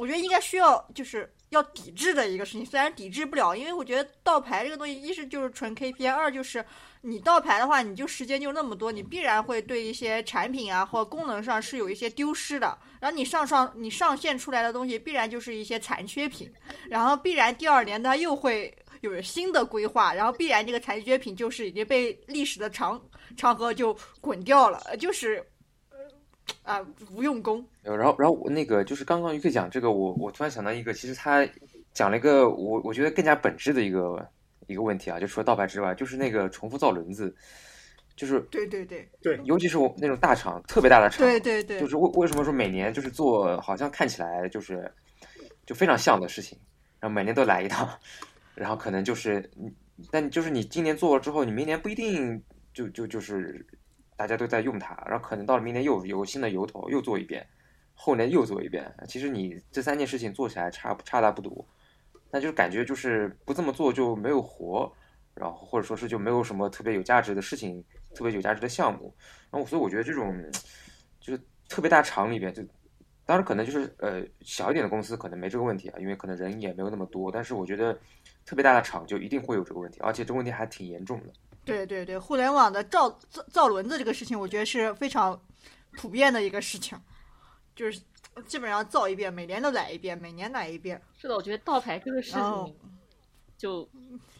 [0.00, 2.64] 我觉得应该需要就是要抵制的一个事情。
[2.64, 6.64] 虽然抵制不了，因为我觉得倒牌这个东西，一是就是纯 KPI，二就是
[7.02, 12.78] 你倒牌的话，你就时间就那么多，你必然会对一些产品啊或功能上是有一些丢失的。
[12.98, 16.50] 然后你上上你上线出来的东西，必然就是一些残缺品，
[16.88, 22.98] 然后必然第二年它又会有新的规划，然后必然这个残缺品就是已经被历史的长
[23.36, 25.46] 长河就滚掉了，就是
[26.62, 26.80] 啊
[27.12, 27.64] 无用功。
[27.82, 31.46] 呃然后，然后我那个就是刚刚于克讲这个，我我突然想到一个，其实他
[31.92, 34.28] 讲了一个我我觉得更加本质的一个
[34.66, 37.34] 一个问题啊，就除了盗牌之外，就是那个重复造轮子，
[38.14, 44.90] 就是对对对对尤其是我那种大厂，特别大的厂，对对对，就是为为什么说每年就是做好像看起来就是
[45.66, 46.58] 就非常像的事情，
[47.00, 47.88] 然后每年都来一趟，
[48.54, 49.72] 然后可能就是你，
[50.10, 52.40] 但就是你今年做了之后，你明年不一定
[52.72, 53.66] 就就就是
[54.20, 57.46] 大家都在用它，然后可能到了明年又有新的由头又做一遍，
[57.94, 61.66] 后年又做一遍，其实你这三件事情做起来差不差大不多，
[62.30, 64.92] 那就是感觉就是不这么做就没有活，
[65.32, 67.82] 然后或者说是就没有什么特别有价值的事情，
[68.14, 69.10] 特别有价值的项目，
[69.50, 70.38] 然后所以我觉得这种
[71.18, 72.62] 就是特别大厂里边就。
[73.24, 77.30] 当然，可能就是呃小一点的公司可能没这个问题啊，因为可能人也没有那么多。
[77.30, 77.96] 但是我觉得
[78.44, 81.32] 特别大的厂就一定会有这个问题，而且这个问题还挺严重的。
[81.64, 85.40] 对对对，互联网的造造造轮子这个事情，我觉得是非常
[85.92, 86.98] 普遍的一个事情，
[87.76, 88.00] 就是
[88.46, 91.00] 基本上造一遍，每年都来一遍，每年来一遍。
[91.18, 92.76] 是的，我觉得倒牌这个事情，
[93.58, 93.88] 就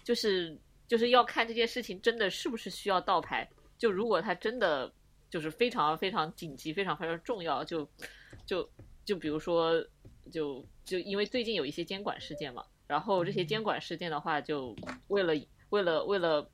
[0.02, 3.48] 就是就是要看这件事情真的是不是需要倒牌。
[3.78, 4.92] 就如果它真的
[5.30, 7.88] 就是非常非常紧急、非常非常重要，就
[8.44, 8.68] 就
[9.04, 9.72] 就比如说，
[10.30, 14.74] 就就因为最近有一些监管事件嘛，然后这些监管事件的话，就
[15.08, 15.32] 为了
[15.70, 16.46] 为了为了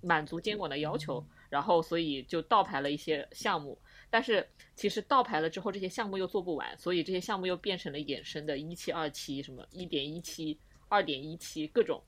[0.00, 3.78] 满足监管的要求，然后所以就倒排了一些项目。
[4.10, 10.58] 但是其实倒排了之后，这些项目又做不完，所以这些项目又变成了衍生的一期、二期，什么一点一期、
[10.88, 12.02] 二点一期各种，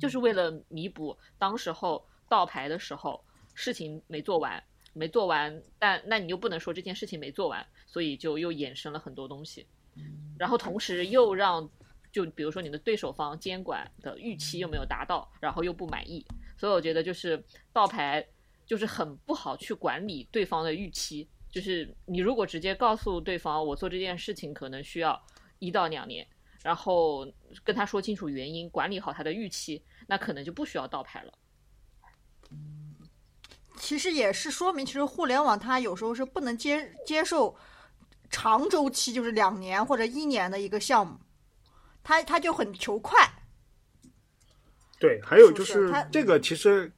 [0.00, 3.22] 就是为了弥补当时候倒排的时候
[3.54, 4.62] 事情没做完，
[4.94, 9.66] 没做完，但那你又不能说这件事情没做完，所以就又衍生了很多东西，
[10.38, 11.68] 然后同时又让
[12.10, 16.24] 就比如说你的对手方监管的预期又没有达到，然后又不满意，
[16.56, 17.42] 所以我觉得就是
[17.72, 18.26] 倒牌
[18.64, 21.28] 就是很不好去管理对方的预期。
[21.50, 25.18] 就是你如果直接告诉对方我做这件事情可能需要
[25.58, 26.26] 一到两年，
[26.62, 27.26] 然后
[27.64, 31.32] 跟他说清楚原因，管理好他的预期，那可能就不需要倒牌了。
[33.78, 37.56] 其实也是说明，其实互联网它有时候是不能接接受
[38.30, 41.18] 长周期，就是两年或者一年的一个项目，
[42.02, 43.16] 它它就很求快。
[44.98, 46.90] 对，还有就是这个其实，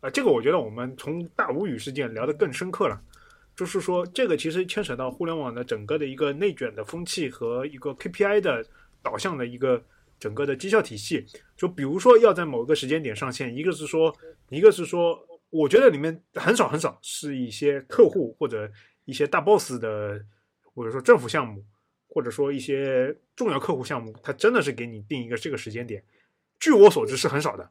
[0.00, 3.00] 呃，这个我觉得我们从大无语事件聊得更深刻了，
[3.56, 8.64] 就是说这个其实牵扯到互联网的整个的一个内卷的风气和一个 KPI 的
[9.02, 9.82] 导向的一个
[10.20, 11.26] 整个的绩效体系。
[11.56, 14.14] 就比如说要在某个时间点上线，一个是说，
[14.48, 15.18] 一个是说，
[15.50, 18.70] 我觉得里面很少很少是一些客户或者
[19.06, 20.24] 一些大 boss 的，
[20.62, 21.64] 或者说政府项目，
[22.06, 26.00] 或者说一些重要客户项目，它真的是给你定一个这个时间点。
[26.58, 27.70] 据我所知是很少的，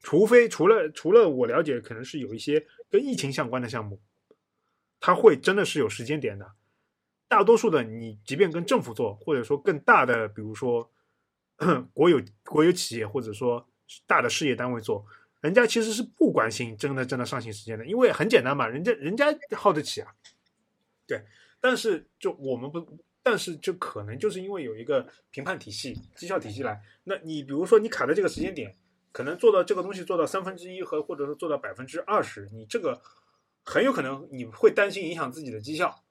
[0.00, 4.00] 除非除了除了我了解，可能是有一些跟疫情相关的项目，
[5.00, 6.52] 它会真的是有时间点的。
[7.28, 10.90] 大多数的你即便跟政府做，或者说更大的，比如说
[11.92, 13.68] 国有国有企业，或者说
[14.06, 15.04] 大的事业单位做，
[15.40, 19.26] 人家其实是不关心真的真的上行时间的，因为很简单嘛，人家人家
[19.56, 20.14] 耗得起啊。
[21.04, 21.24] 对，
[21.60, 22.80] 但是就我们不，
[23.28, 28.72] 但是就可能就是因为有一个评判体系、绩效体系来，那你比如说你卡在这个时间点，
[29.10, 33.02] 可能做到这个东西做到三分之一和或者说做到百分之二十，你这个
[33.64, 36.04] 很有可能你会担心影响自己的绩效。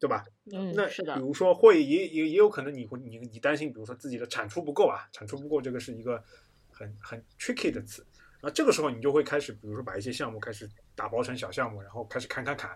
[0.00, 0.22] 对吧？
[0.52, 6.22] 嗯，那是的比，如说会也也也有可能你会你你担心，比如说自己的产出不够啊，产出不够这个是一个
[6.70, 8.06] 很很 tricky 的词。
[8.42, 12.70] 那这个时候你就会开始，比如说把一些项目开始打包成小项目，然后开始砍砍砍，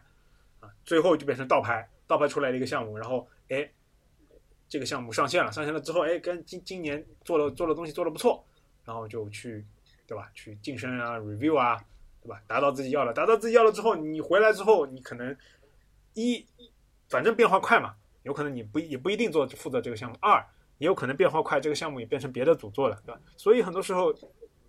[0.61, 3.71] 啊，最后就变成倒拍，倒拍出来的一个项目，然后哎，
[4.69, 8.45] 这个项目上线了，上线了之后，哎，跟今今年做了做的东西做的不错，
[8.85, 9.65] 然后就去
[10.07, 11.79] 对吧，去晋升啊，review 啊，
[12.23, 12.41] 对吧？
[12.49, 15.37] 达到自己要的，达到自己要了之后，你回来之后，你可能
[16.15, 16.45] 一
[17.09, 20.17] 反正变化快嘛，有可能你不也不一定做负责这个项目。
[20.21, 20.45] 二
[20.79, 23.21] 也有可能变化快，这个项目也变成别的组做了，对吧？
[23.37, 24.15] 所以很多时候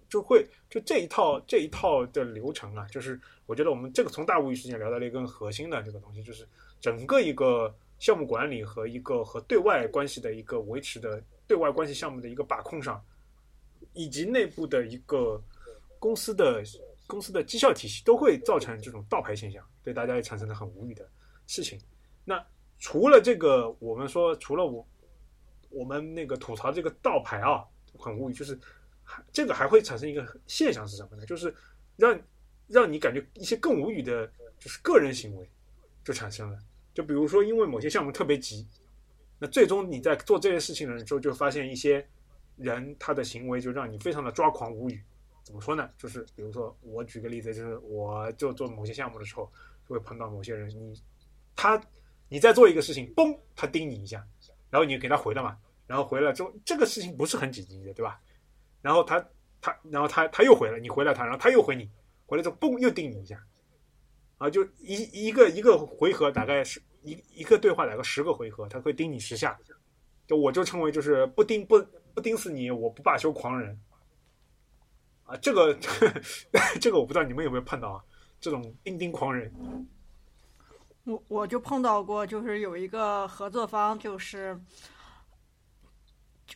[0.10, 6.48] 就会就这一套这一套的流程啊，就是我觉得我们这个从大无语事件聊到了一个更核心的这个东西，就是
[6.82, 13.04] 整个一个项目管理和一个和对外关系的一个维持的对外关系项目的一个把控上，
[13.94, 15.42] 以及内部的一个
[16.00, 16.64] 公司的
[17.08, 21.10] 公司的绩效体系，都会造成这种倒牌现象，对大家也产生了很无语的
[21.48, 21.80] 事情。
[22.24, 22.42] 那
[22.78, 24.88] 除了这个，我们说除了我
[25.70, 27.66] 我们那个吐槽这个倒牌啊，
[27.98, 28.58] 很无语，就是
[29.34, 31.26] 这个还会产生一个现象是什么呢？
[31.26, 31.54] 就是
[31.98, 32.18] 让
[32.68, 34.26] 让你感觉一些更无语的，
[34.60, 35.50] 就是个人行为
[36.04, 36.58] 就产生了。
[37.00, 38.68] 就比如说，因为某些项目特别急，
[39.39, 42.06] 那最终你在做这件事情的时候，就发现一些
[42.58, 45.02] 人他的行为就让你非常的抓狂无语。
[45.43, 45.89] 怎么说呢？
[45.97, 49.50] 就是比如说，我举个例子，就是我就做某些项目的时候，
[49.88, 51.02] 就会碰到某些人，你
[51.56, 51.82] 他
[52.28, 54.22] 你在做一个事情，嘣，他盯你一下，
[54.70, 58.20] 然后你给他回了嘛，然后回了之后，这个事情不是很紧急的，对吧？
[58.82, 59.26] 然后他
[59.62, 61.89] 他然后他他又回了，你回了他，然后他又回你，
[62.26, 63.41] 回来之后嘣又盯你一下，
[64.38, 69.58] 啊，就一一个一个回合大概是一一个对话来个十个回合，他会盯你十下，
[70.28, 71.84] 就我就称为就是不盯不
[72.14, 73.80] 不盯死你，我不罢休狂人。
[75.24, 75.78] 啊，这个
[76.82, 78.04] 这个我不知道你们有没有碰到啊？
[78.41, 79.54] 这种钉钉狂人，
[81.04, 84.58] 我我就碰到过，就是有一个合作方，就是
[86.47, 86.56] 就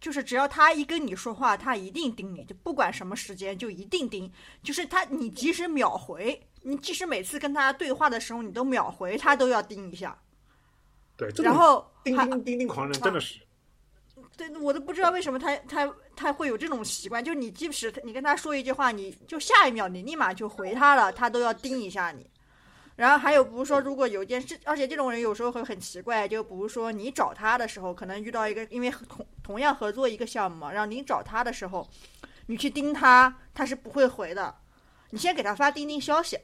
[0.00, 4.30] 就是只要他一跟你说话，他一定盯你，就不管什么时间，就一定盯。
[4.62, 10.18] 就是他，你即使秒回，你即使每次跟他对话的时候你都秒回，他都要盯一下。
[11.16, 13.38] 对，然后还钉钉钉钉狂人真的是，
[14.36, 22.28] 对，我都不知道为什么他他他会有这种习惯，就是你即使你跟他说一句话，你就下一秒你立马就回他了，他都要盯一下你。
[22.96, 31.88] 然后还有，比如说，如果有一件事，而且这种人有时候会很奇怪，就比如说你找他的时候，可能遇到一个，因为同同样合作一个项目嘛，然后你找他的时候，
[32.46, 34.54] 你去盯他，他是不会回的。
[35.10, 36.38] 你先给他发钉钉消息，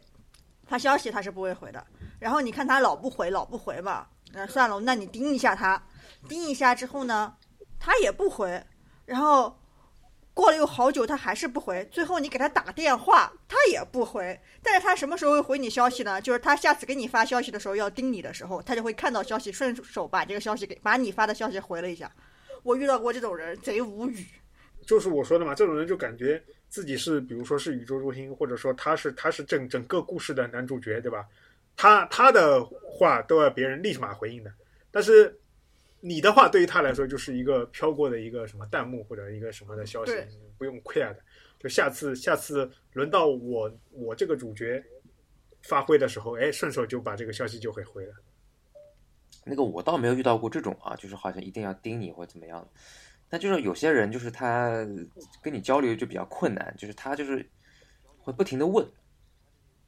[0.70, 1.84] 发消息他是不会回的。
[2.20, 5.82] 然后你看他老不回，老不回嘛，那算了，那你盯一下他，
[6.28, 7.34] 盯一下之后呢，
[7.78, 8.62] 他也不回，
[9.04, 9.58] 然后
[10.32, 11.84] 过了又好久，他还是不回。
[11.90, 14.40] 最后你给他打电话，他也不回。
[14.62, 16.20] 但是他什么时候会回你消息呢？
[16.20, 22.08] 就是他下次给你发消息的时候要盯你的时候，他就会看到消息，顺手把这个消息给把你发的消息回了一下。
[22.62, 24.24] 我遇到过这种人，贼无语。
[24.86, 31.28] 就是我说的嘛，这种人就感觉自己是，比如说是宇宙中心，或者说他是他是整整个故事的男主角，对吧？
[31.76, 34.52] 他他的话都要别人立马回应的，
[34.90, 35.38] 但是
[36.00, 40.12] 你的话对于他来说就是一个飘过的一个什么弹幕或者一个什么的消息，
[40.56, 41.18] 不用 care 的。
[41.58, 44.82] 就下次下次轮到我我这个主角
[45.62, 48.14] 发挥的时候，哎，顺手就把这个消息就给回了。
[49.44, 52.68] 那个我倒没有遇到过这种啊，就是好像一定要盯你或怎么样的。
[53.30, 54.68] 但就是有些人，就是他
[55.40, 57.48] 跟你交流就比较困难，就是他就是
[58.18, 58.84] 会不停的问，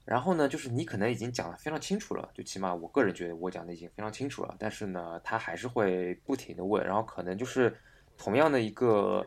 [0.05, 7.76] 然后呢，就是你可能已经讲的非常清楚了，就起码我个人觉得我讲的已经非常清楚了，但是呢，他还是会不停的问，然后可能就是
[8.16, 9.26] 同样的一个，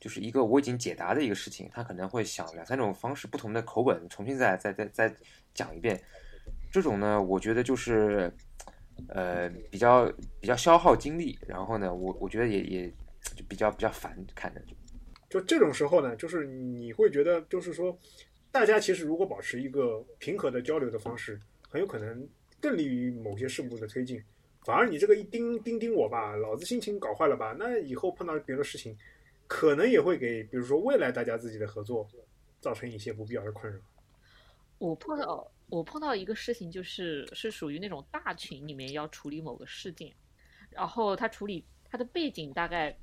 [0.00, 5.14] 就是一个我已经解答的一个事情，他可能会想两三种方式，不同的口吻重新再再再再
[5.54, 6.02] 讲一遍，
[6.72, 8.32] 这种呢，我觉得就是。
[9.08, 10.06] 呃，比较
[10.40, 12.94] 比较消耗精力，然后呢，我我觉得也也
[13.36, 14.74] 就比较比较烦，看着就。
[15.30, 17.98] 就这种时候呢，就是你会觉得，就是说，
[18.52, 22.28] 大家其实如果保持一个平和的交流的方式，很有可能
[22.60, 24.22] 更利于某些事物的推进。
[24.64, 28.96] 反而你这个一盯盯盯我吧，老子心情搞坏了吧，那以后碰到别的事情，
[29.46, 32.08] 可能也会给，比如说未来大家自己的合作
[32.60, 33.78] 造成一些不必要的困扰。
[34.78, 40.14] 我碰到我碰到一个事情，就是是属于那种大群里面要处理某个事件，
[40.70, 42.96] 然后他处理他的背景大概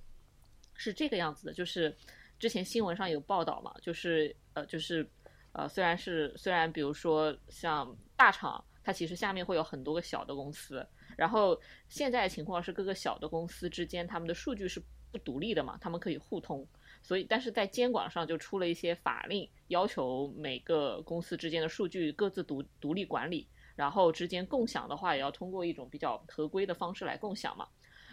[0.81, 1.95] 是这个样子的，就是
[2.39, 5.07] 之前新闻上有报道嘛，就是呃就是
[5.51, 16.67] 呃虽然是虽然比如说像大厂，它其实下面会有很多个小的公司，然后现在情况是各个小的公司之间他们的数据是不独立的嘛，他们可以互通。
[17.03, 23.47] 所以，但是在监管上就出了一些法令，要求每个公司之间的数据各自独独立管理。
[23.75, 27.67] 然后之间共享的话，也要通过一种比较合规的方式来共享嘛。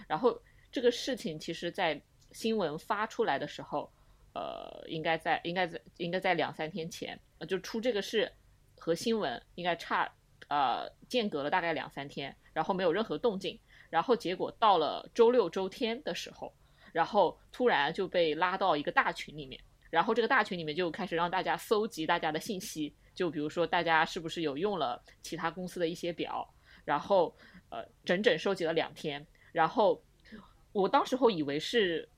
[0.07, 0.41] 然后
[0.73, 2.01] 这个事情其实，在
[2.33, 3.91] 新闻发出来的时候，
[4.35, 7.19] 呃，应该在应该在应该在两三天前，
[7.49, 8.31] 就出这个事
[8.79, 10.11] 和新闻应该差
[10.49, 13.59] 呃间隔了大概两三天，然后没有任何动静，
[13.91, 16.53] 然后结果到了周六周天的时候，
[16.93, 19.61] 然后突然就被拉到一个大群里面，
[19.91, 26.49] 然后这个大群里面就开始让大家搜集大家的信息，就比如说大家是不是有用了其他公司的一些表，
[26.85, 27.35] 然后
[27.71, 30.03] 呃整整收集了两天，然后
[30.73, 32.09] 我当时候以为是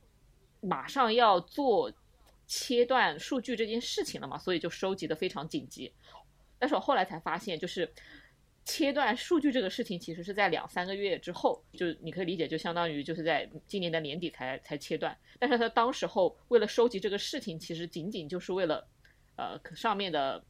[0.60, 1.92] 马上要做
[2.46, 5.92] 切断数据这件事情了嘛，所以就收集的非常紧急。
[6.58, 7.90] 但是我后来才发现，就是
[8.64, 15.16] 切断数据这个事情，其实是在两三个月之后，就你可以理解，就相当于就是在今年的年底才才切断。
[15.38, 18.86] 但是他当时候为了收集这个事情，其实仅仅就是为了，
[19.36, 20.44] 呃，上面的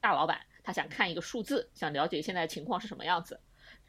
[0.00, 3.38] 大老板他想看一个数字，想了解现在情况是什么样子。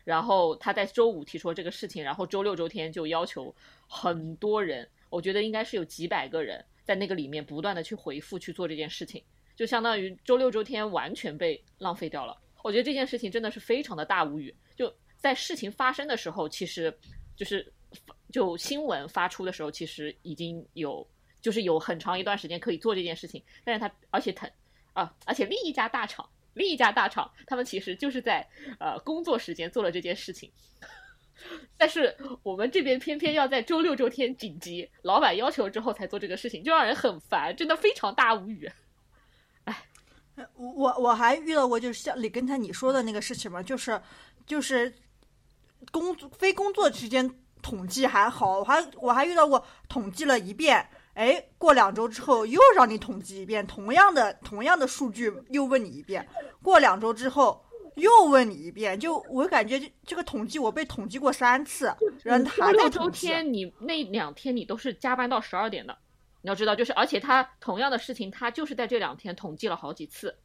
[0.04, 3.56] 然后他在周五提出这个事情，然后周六周天就要求
[3.88, 9.24] 很多人，我觉得应该是有几百个人在那个里面不断的去回复去做这件事情，
[9.56, 12.38] 就相当于周六周天完全被浪费掉了。
[12.64, 14.56] 我觉得这件事情真的是非常的大无语。
[14.76, 16.96] 就在事情发生的时候，其实
[17.36, 17.72] 就是
[18.32, 21.08] 就新闻发出的时候，其实已经有
[21.42, 24.50] 就是有很长一段时间可以做这件事情，但是他而且他
[24.94, 26.30] 啊，而且另一家大厂。
[26.56, 28.46] 另一家大厂，他们其实就是在
[28.80, 30.52] 呃工作时间做了这件事情，
[31.78, 38.70] 但是我们这边偏偏要在周六周天紧急，老板要求之后才做这个事情，就让人很烦，真的非常大无语。
[39.64, 39.86] 哎，
[40.56, 44.02] 我我还遇到过，就是像你刚才你说的那个事情嘛，就是
[44.46, 44.94] 就是
[45.92, 47.30] 工作非工作时间
[47.62, 50.88] 统计还好，我还我还遇到过统计了一遍。
[51.16, 56.26] 哎，过两周之后又让你统计一遍，同样的同样的数据又问你一遍。
[56.62, 57.62] 过两周之后
[58.00, 61.94] 又问你一遍，就我感觉这个统计我被统计过三次，
[62.24, 65.98] 人还在周天你那两天你都是加班到十二点的，
[66.42, 70.36] 你要知道，就是而且他同样的事情，他就是在这两天统计了好几次，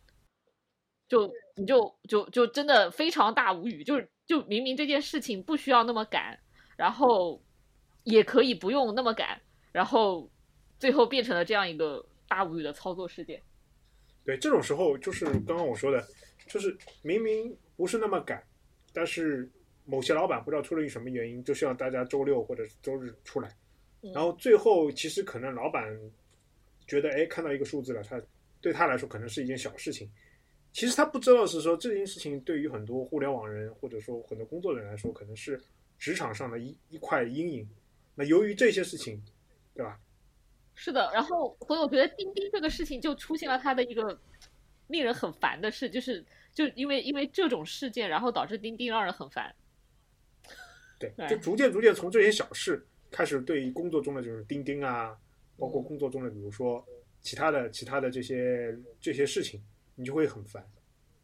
[1.09, 6.39] 就你就就就真的非常大无语，就是就明明这件事情不需要那么赶，
[6.77, 7.43] 然后
[8.03, 9.41] 也可以不用那么赶，
[9.73, 10.31] 然后。
[10.77, 13.41] 最后变成了这样一个大无语的操作事件。
[14.25, 16.07] 对，这种时候就是刚刚我说的，
[16.49, 18.43] 就是明明不是那么赶，
[18.93, 19.49] 但是
[19.85, 23.55] 某些老板不知道出了一什么原因，就希望大家周六或者周日出来。
[24.15, 25.85] 然后最后其实可能老板
[26.87, 28.21] 觉得，哎，看到一个数字了，他
[28.61, 30.11] 对他来说可能是一件小事情。
[30.73, 35.59] 其实他不知道是说这件事情对于很多互联网人或者说很多工作人来说，可能是
[35.99, 37.69] 职场上的一一块阴影。
[38.15, 39.23] 那由于这些事情，
[39.75, 39.99] 对吧？
[40.75, 44.21] 是的，然后所以我觉得钉钉这个事情就出现了它的一个
[44.89, 49.55] 令人很烦的事，就是就因为因为这种事件，然后导致钉钉让人很烦。
[50.99, 55.17] 对，就逐渐逐渐从这些小事开始，对工作中的就是钉钉啊，
[55.57, 56.85] 包括工作中的比如说
[57.21, 59.63] 其他的其他的这些这些事情，
[59.95, 60.65] 你就会很烦。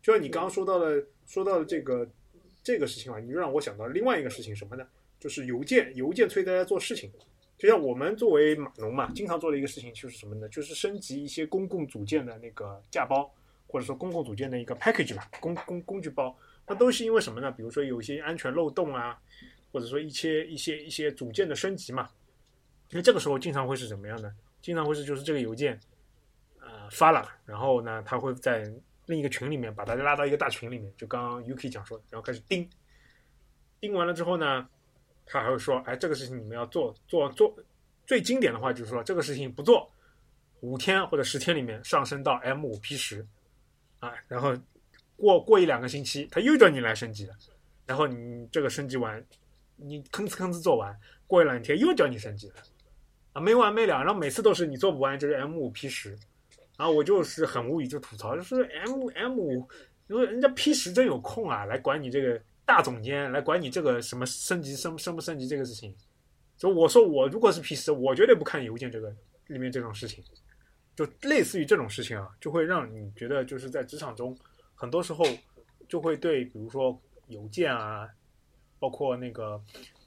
[0.01, 2.09] 就像你刚刚说到的说到的这个
[2.63, 4.87] 这个事情啊，你就让我想到另外一个事情什么呢？
[5.19, 7.11] 就是邮件邮件催大家做事情。
[7.61, 10.49] 就像我们作为码农嘛，经常做的一个事情就是什么呢？
[10.49, 13.31] 就是升级一些公共组件的那个架包，
[13.67, 16.35] 或者说公共组件的一个 package 吧，工工工具包。
[16.67, 17.53] 那都是因为什么呢？
[17.53, 19.21] 比如说有一些安全漏洞啊，
[19.71, 22.09] 或者说一些一些一些组件的升级嘛。
[22.89, 24.35] 那这个时候经常会是怎么样呢？
[24.63, 25.79] 经常会是就是这个邮件，
[26.61, 28.73] 呃发了，然后呢，他会在
[29.05, 32.67] 另一个群里面把大家拉到一个大群里面，就刚刚 UK 讲说的，然后开始盯，
[33.81, 34.67] 盯完了之后呢？
[35.33, 37.55] 他还会说：“哎，这个事情你们要做做做，
[38.05, 39.89] 最经典的话就是说，这个事情不做，
[40.59, 43.25] 五天或者十天里面上升到 M 五 P 十，
[44.01, 44.53] 啊，然后
[45.17, 47.35] 过过一两个星期，他又叫你来升级了，
[47.87, 49.25] 然后你这个升级完，
[49.77, 52.57] 你吭哧吭哧做完，过一两天又叫你升级了，
[53.35, 56.11] 啊，没完没了，然后每次都是你做不完就是 M 五 P 十，
[56.77, 59.69] 然后我就是很无语，就吐槽，就是 M M 五，
[60.09, 65.93] 因为人家 P 十真有空啊，来管你这个。”大总监来管你这个什么升级升升不升级这个事情，
[66.57, 69.13] 就我说我如果是 P 四，我绝对不看邮件这个
[69.49, 70.23] 里面这种事情，
[70.95, 74.39] 就类似于这种事情啊，就会让你觉得就是在职场中，
[74.77, 75.25] 很多时候
[75.89, 76.97] 就会对比如说
[77.27, 78.09] 邮件啊，
[78.79, 79.61] 包括那个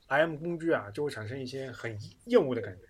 [0.07, 2.81] IM 工具啊，就会产生一些很厌恶的感觉。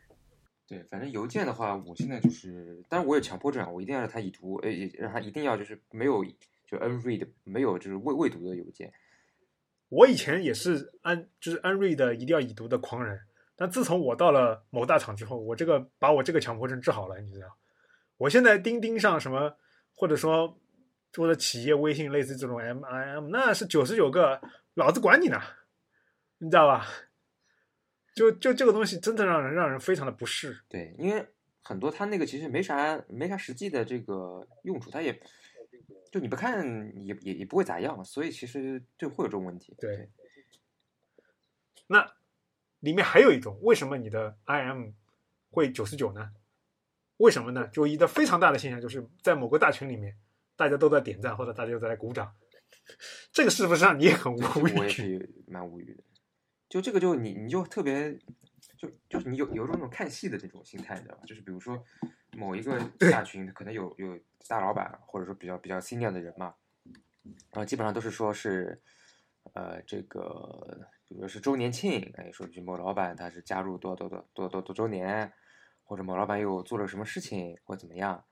[0.68, 4.70] 对，反正邮件的话，我现在就是，但是我有强迫症，我一定要让它已读，呃，
[5.00, 6.24] 让它一定要就是没有
[6.68, 8.94] 就 unread 没有就是未未读的邮件。
[9.94, 13.20] 我以前也是安就是安瑞的一定要已读的狂人，
[13.56, 17.48] 但自从我到了某大厂之后，我这个把我这个强迫症治好了，你知道？
[18.18, 19.56] 我现在钉钉上什么，
[19.94, 20.60] 或者说
[21.16, 24.42] 或者企业微信类似这种 MIM，那是九十九个，
[24.74, 25.40] 老子管你呢，
[26.40, 26.88] 你知道吧？
[28.16, 30.60] 就就这个东西真的让人让人非常的不适。
[30.70, 31.28] 对，因为
[31.64, 35.20] 很多它那个其实没啥没啥实际的这个用处，它也
[36.14, 39.76] 就你不看也也也不会咋样，所以其实就会有这种问题。
[39.80, 40.12] 对，
[41.88, 42.14] 那
[42.82, 44.92] 里面还有一种，为什么你的 IM
[45.50, 46.30] 会九十九呢？
[47.18, 47.68] 为什么呢？
[47.70, 50.16] 就一个非常大的现象，就是在某个大群里面，
[50.56, 52.36] 大家都在点赞或者大家都在鼓掌，
[53.32, 54.90] 这个是不是让你也很无语我也语？
[54.90, 56.04] 是蛮无语的。
[56.70, 58.16] 就这个就你你就特别
[58.78, 61.24] 就就是你有有种那种看戏的这种心态，你知道吧？
[61.26, 61.84] 就是比如说
[62.36, 62.80] 某一个
[63.12, 66.54] 大群可能有有大老板或者说比较比较 senior 的人嘛，
[67.24, 68.82] 然后基本上都是说是
[69.54, 75.32] 呃这个比如说是周年庆，哎说句某老板他是加入多多多多多多周年，
[75.84, 78.24] 或者某老板又做了什么事情或怎么样。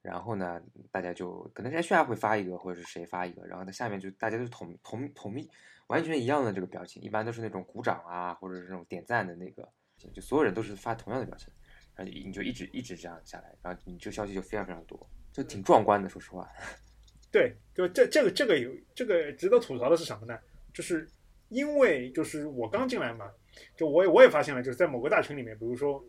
[0.00, 5.50] 然后呢，大家就可能是 HR 会发一个，或者是谁发一个，然后在下面就大家都是统统统一
[5.88, 9.68] 完全一样的这个表情，一般都是那种鼓掌啊，或者是那种点赞的那个，
[10.14, 11.52] 就所有人都是发同样的表情，
[11.98, 16.48] 然后你就一直一直这样下来，然后你这个消息就非常非常多，就挺壮观的，说实话。
[17.28, 20.38] 对，就这这个这个有这个值得吐槽的是什么呢？
[20.72, 21.08] 就是
[21.48, 23.28] 因为就是我刚进来嘛，
[23.76, 26.02] 就我也我也发现了，就是在某个大群里面，比如说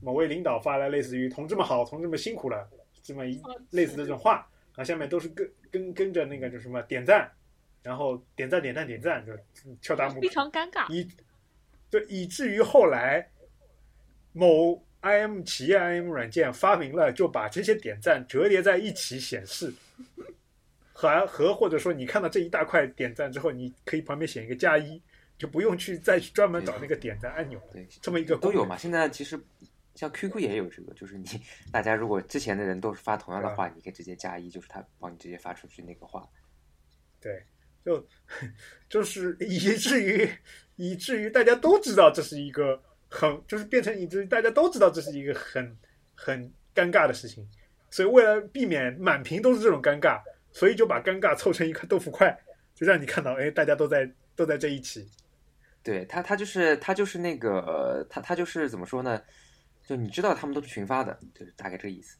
[0.00, 2.68] 某位领导发来类似于“同志们好，同志们辛苦了”
[3.02, 3.40] 这么一
[3.70, 7.30] 类似的这种话，然后下面都是跟跟跟着那个就什么点赞，
[7.82, 9.32] 然后点赞点赞点赞，就
[9.80, 10.92] 敲弹幕非，常尴尬。
[10.92, 11.08] 以
[11.88, 13.30] 对以至于后来
[14.32, 19.72] 某 IM 企业 IM 软件发明了，就把这些点赞折叠在一起显示，
[20.92, 25.00] 和和或者说你看到这一大块点赞之后，你可以旁边写一个加一，
[25.38, 27.72] 就不用去再去专门找那个点赞按钮了。
[27.72, 28.76] 对，这么一个都有嘛。
[28.76, 29.38] 现在其实
[29.94, 31.26] 像 QQ 也有这个，就是你
[31.70, 36.26] 大家如果之前的人都是发同样的话，你可以直接加一，就是他帮你直接发出去那个话。
[37.20, 37.42] 对，
[37.84, 38.06] 就
[38.88, 40.28] 就是以至于
[40.76, 42.82] 以至于大家都知道这是一个
[43.16, 45.76] 很就是变成以至于大家都知道这是一个很
[46.14, 47.48] 很尴尬的事情，
[47.90, 50.20] 所以为了避免满屏都是这种尴尬，
[50.52, 52.36] 所以就把尴尬凑成一块豆腐块，
[52.74, 55.08] 就让你看到，哎，大家都在都在这一起。
[55.82, 59.22] 对他，他就是他就是那个呃他他就是怎么说呢？
[59.86, 62.18] 就你知道他们都是群发的，就是大概这个意思。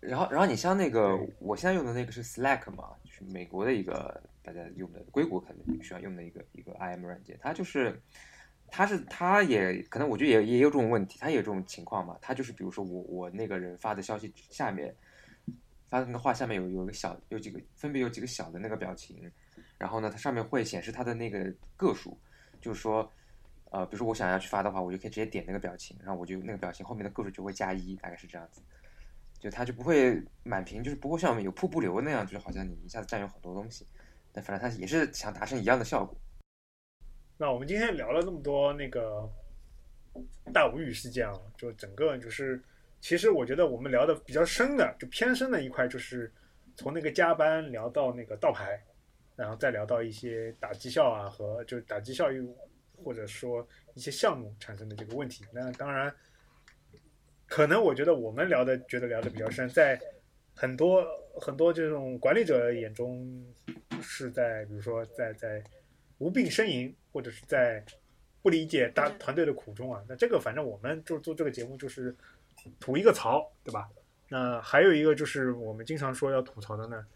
[0.00, 8.00] 然后然后你像那个我现在用的那个是 Slack 嘛，就是美国的一个大家用的硅谷可能需要用的一个一个 IM 软件，它就是
[8.70, 12.16] 他是他也可能我觉得也也有这种问题，他也有这种情况嘛。
[12.20, 14.94] 他就是比如说我我那个人发的消息下面
[15.88, 19.30] 发的那个话下面有有一个小有几个分别有几个小的那个表情，
[19.78, 22.18] 然后呢它上面会显示它的那个个数，
[22.60, 23.10] 就是说。
[23.72, 28.62] 呃，比如说我想要去发的话，我就可以直接点那个表情，然后我就那个表情后面的个数就会加一，大概是这样子。
[29.40, 33.84] 就它就不会满屏，就是不会像有瀑布流那样，就是好像你一下子占有很多东西。
[34.32, 36.16] 但反正它也是想达成一样的效果。
[37.38, 39.28] 那我们今天聊了那么多那个
[40.52, 42.58] 大无语事件啊，就整个就是，
[43.00, 46.32] 其实我觉得我们聊的比较深的，就偏深的一块，就是
[46.76, 48.82] 从那个加班聊到那个倒牌，
[49.36, 52.42] 然后再聊到一些打绩效啊和就打绩效又
[53.04, 55.44] 或者说一些项目产生的这个问题。
[55.52, 56.10] 那当然，
[57.46, 60.00] 可能我觉得我们聊的觉得聊的比较深，在
[60.54, 61.06] 很多
[61.38, 63.44] 很多这种管理者眼中
[64.00, 65.62] 是在比如说在在
[66.18, 67.84] 无病呻吟，或者是在
[68.42, 70.02] 不理解大团队的苦衷啊。
[70.08, 72.14] 那这个反正我们就做这个节目就是
[72.80, 73.88] 吐一个槽，对吧？
[74.28, 77.06] 那还有一个就是我们经常说要吐槽的呢，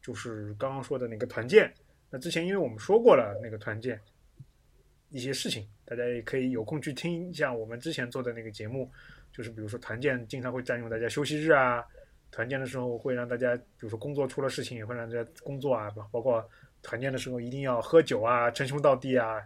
[0.00, 1.72] 就是刚刚说的那个团建。
[2.10, 4.00] 那之前因为我们说过了那个团建
[5.10, 8.90] 一些事情，大家也可以有空去听一下我们之前做的那个节目。
[9.32, 11.84] 就是比如说团建经常会占用大家休息日啊，
[12.32, 16.46] 团建的时候会让大家，比如说工作出了事情也会让大家工作啊，包括
[16.82, 19.40] 团建的时候一定要喝酒啊，称兄道弟啊，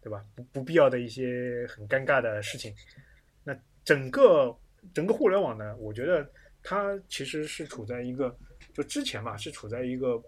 [0.00, 0.24] 对吧？
[0.34, 2.74] 不不必要的一些很尴尬的事情。
[3.44, 4.56] 那整个
[4.94, 6.28] 整个互联网呢，我觉得
[6.62, 8.36] 它其实是处在一个
[8.74, 10.22] 就之前嘛，是处在一个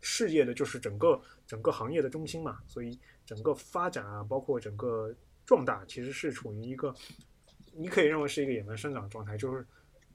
[0.00, 5.14] 事业的，就是整个整个行业的中心嘛，所以整个发展啊，包括整个
[5.44, 6.94] 壮大，其实是处于一个
[7.72, 9.36] 你可以认为是一个野蛮生长状态。
[9.36, 9.66] 就是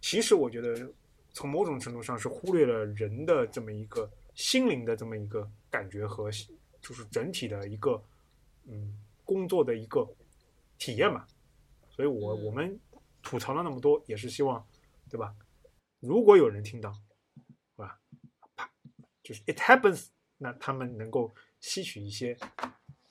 [0.01, 0.88] 其实我觉得
[1.32, 6.30] 从某种程度上是忽略了人的这么一个心灵的这么一个感觉和
[6.80, 7.99] 就是整体的一个
[8.65, 8.95] 嗯
[9.26, 10.07] 工作的一个
[10.78, 11.26] 体验嘛。
[11.89, 12.80] 所以我嗯我们
[13.24, 14.63] 吐槽了那么多，也是希望
[15.09, 15.36] 对吧？
[15.99, 17.99] 如果有人听到，是吧？
[18.55, 18.69] 啪，
[19.24, 22.38] 就是 it happens，那他们能够吸取一些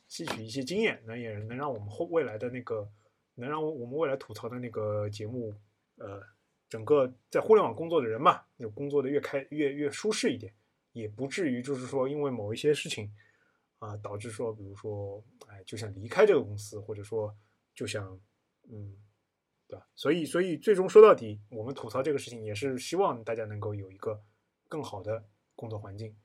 [0.06, 2.88] 吸取一些经验，那也能让我们后未来的那个
[3.34, 5.52] 能让我们未来吐槽的那个节目，
[5.96, 6.22] 呃，
[6.68, 10.52] 整个在互联网工作的人嘛，就工作的越开越越舒适一点，
[10.92, 13.12] 也不至于就是说因为某一些事情
[13.78, 17.36] 啊、导致说，比如说哎就想离开这个公司，或者说
[17.74, 18.20] 就想
[18.70, 18.96] 嗯，
[19.66, 19.88] 对吧？
[19.96, 24.22] 所以所以最终说到底，我们吐槽这个事情也是希望大家能够有一个
[24.68, 26.16] 更好的工作环境。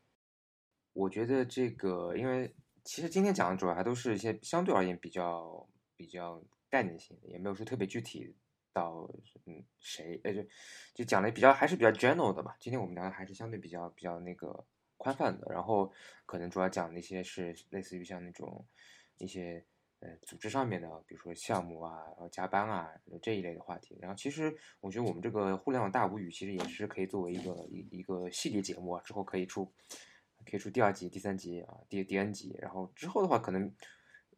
[0.94, 2.54] 我觉得这个，因为
[2.84, 8.36] 其实今天讲的主要还都是一些相对而言比较比较概念性的，也没有说特别具体
[8.78, 9.10] 到
[9.46, 10.42] 嗯谁，呃就
[10.94, 12.56] 就讲的比较还是比较 general 的吧。
[12.60, 14.66] 今天我们聊的还是相对比较比较那个
[14.98, 15.92] 宽泛的，然后
[16.26, 18.66] 可能主要讲那些是类似于像那种
[19.18, 19.66] 一些
[20.00, 23.98] 呃组织上面的，比如说项目啊，然后加班啊这一类的话题。
[24.00, 29.72] 然后其实我觉得我们这个互联网大无语其实也是可以作为一个一一个系列节目啊，之后可以出。
[30.50, 33.70] 可以出第二集、第三集啊，第第 N 集，然后之后的话，可能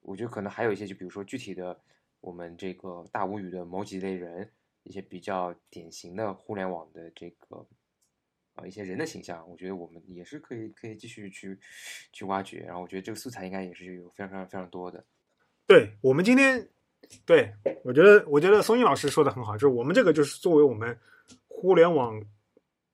[0.02, 1.80] 我觉得可能还有一些，就比如说具体的
[2.22, 4.52] 我们这个大无语的某几类人，
[4.84, 7.66] 一些比较典型的互联网的这个
[8.56, 11.58] 啊一些人的形象，我觉得我们也是可以可以继续去
[12.12, 12.60] 去挖掘。
[12.60, 15.04] 然后我觉得这个素材应该也是有非常非常非常多的。
[15.66, 16.68] 对我们今天，
[17.26, 17.54] 对
[17.84, 20.98] 我觉得，我觉得松英老师说的很好，就是我们这个就是作为我们
[21.48, 22.22] 互联网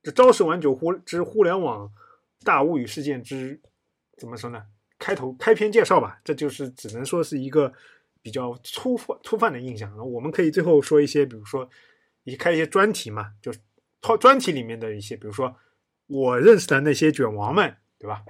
[0.04, 1.92] 这朝十晚九互之互联网
[2.44, 3.60] 大无语事件之
[4.18, 4.66] 怎么说呢？
[4.98, 7.74] 开头开篇介绍吧，这就是只能说是一个
[8.26, 9.96] 比较粗泛粗泛的印象。
[10.12, 11.70] 我们可以最后说一些，比如说
[12.24, 13.60] 一开一些专题嘛，就是
[14.02, 15.56] 专专题里面的一些，比如说
[16.08, 18.26] 我认识的那些卷王们，对吧？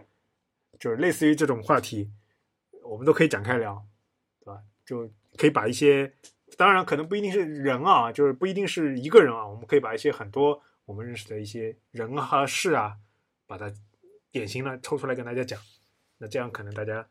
[0.77, 2.11] 就是类似于这种话题，
[2.83, 3.87] 我们都可以展开聊。
[4.41, 4.61] 对吧？
[4.85, 6.13] 就可以把一些，
[6.55, 12.97] 当然可能不一定是人啊，就是不一定是一个人啊，我们可以把一些很多我们认识的一些人和事啊，
[13.47, 13.73] 把它
[14.29, 15.59] 典型的抽出来跟大家讲。
[16.19, 17.07] 那这样可能大家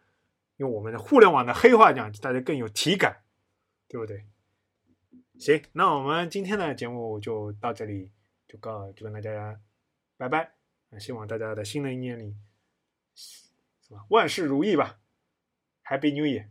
[0.57, 3.23] 用我们的互联网的黑话讲，大家更有体感，
[3.89, 4.27] 对不对？
[5.39, 8.13] 行，那我们今天的节目就到这里，
[8.47, 9.61] 就告就跟大家
[10.17, 10.53] 拜拜。
[10.99, 12.37] 希望大家在新的一年里，
[13.17, 14.07] 是吧？
[14.11, 15.01] 万事如意吧
[15.85, 16.47] ，Happy New Year！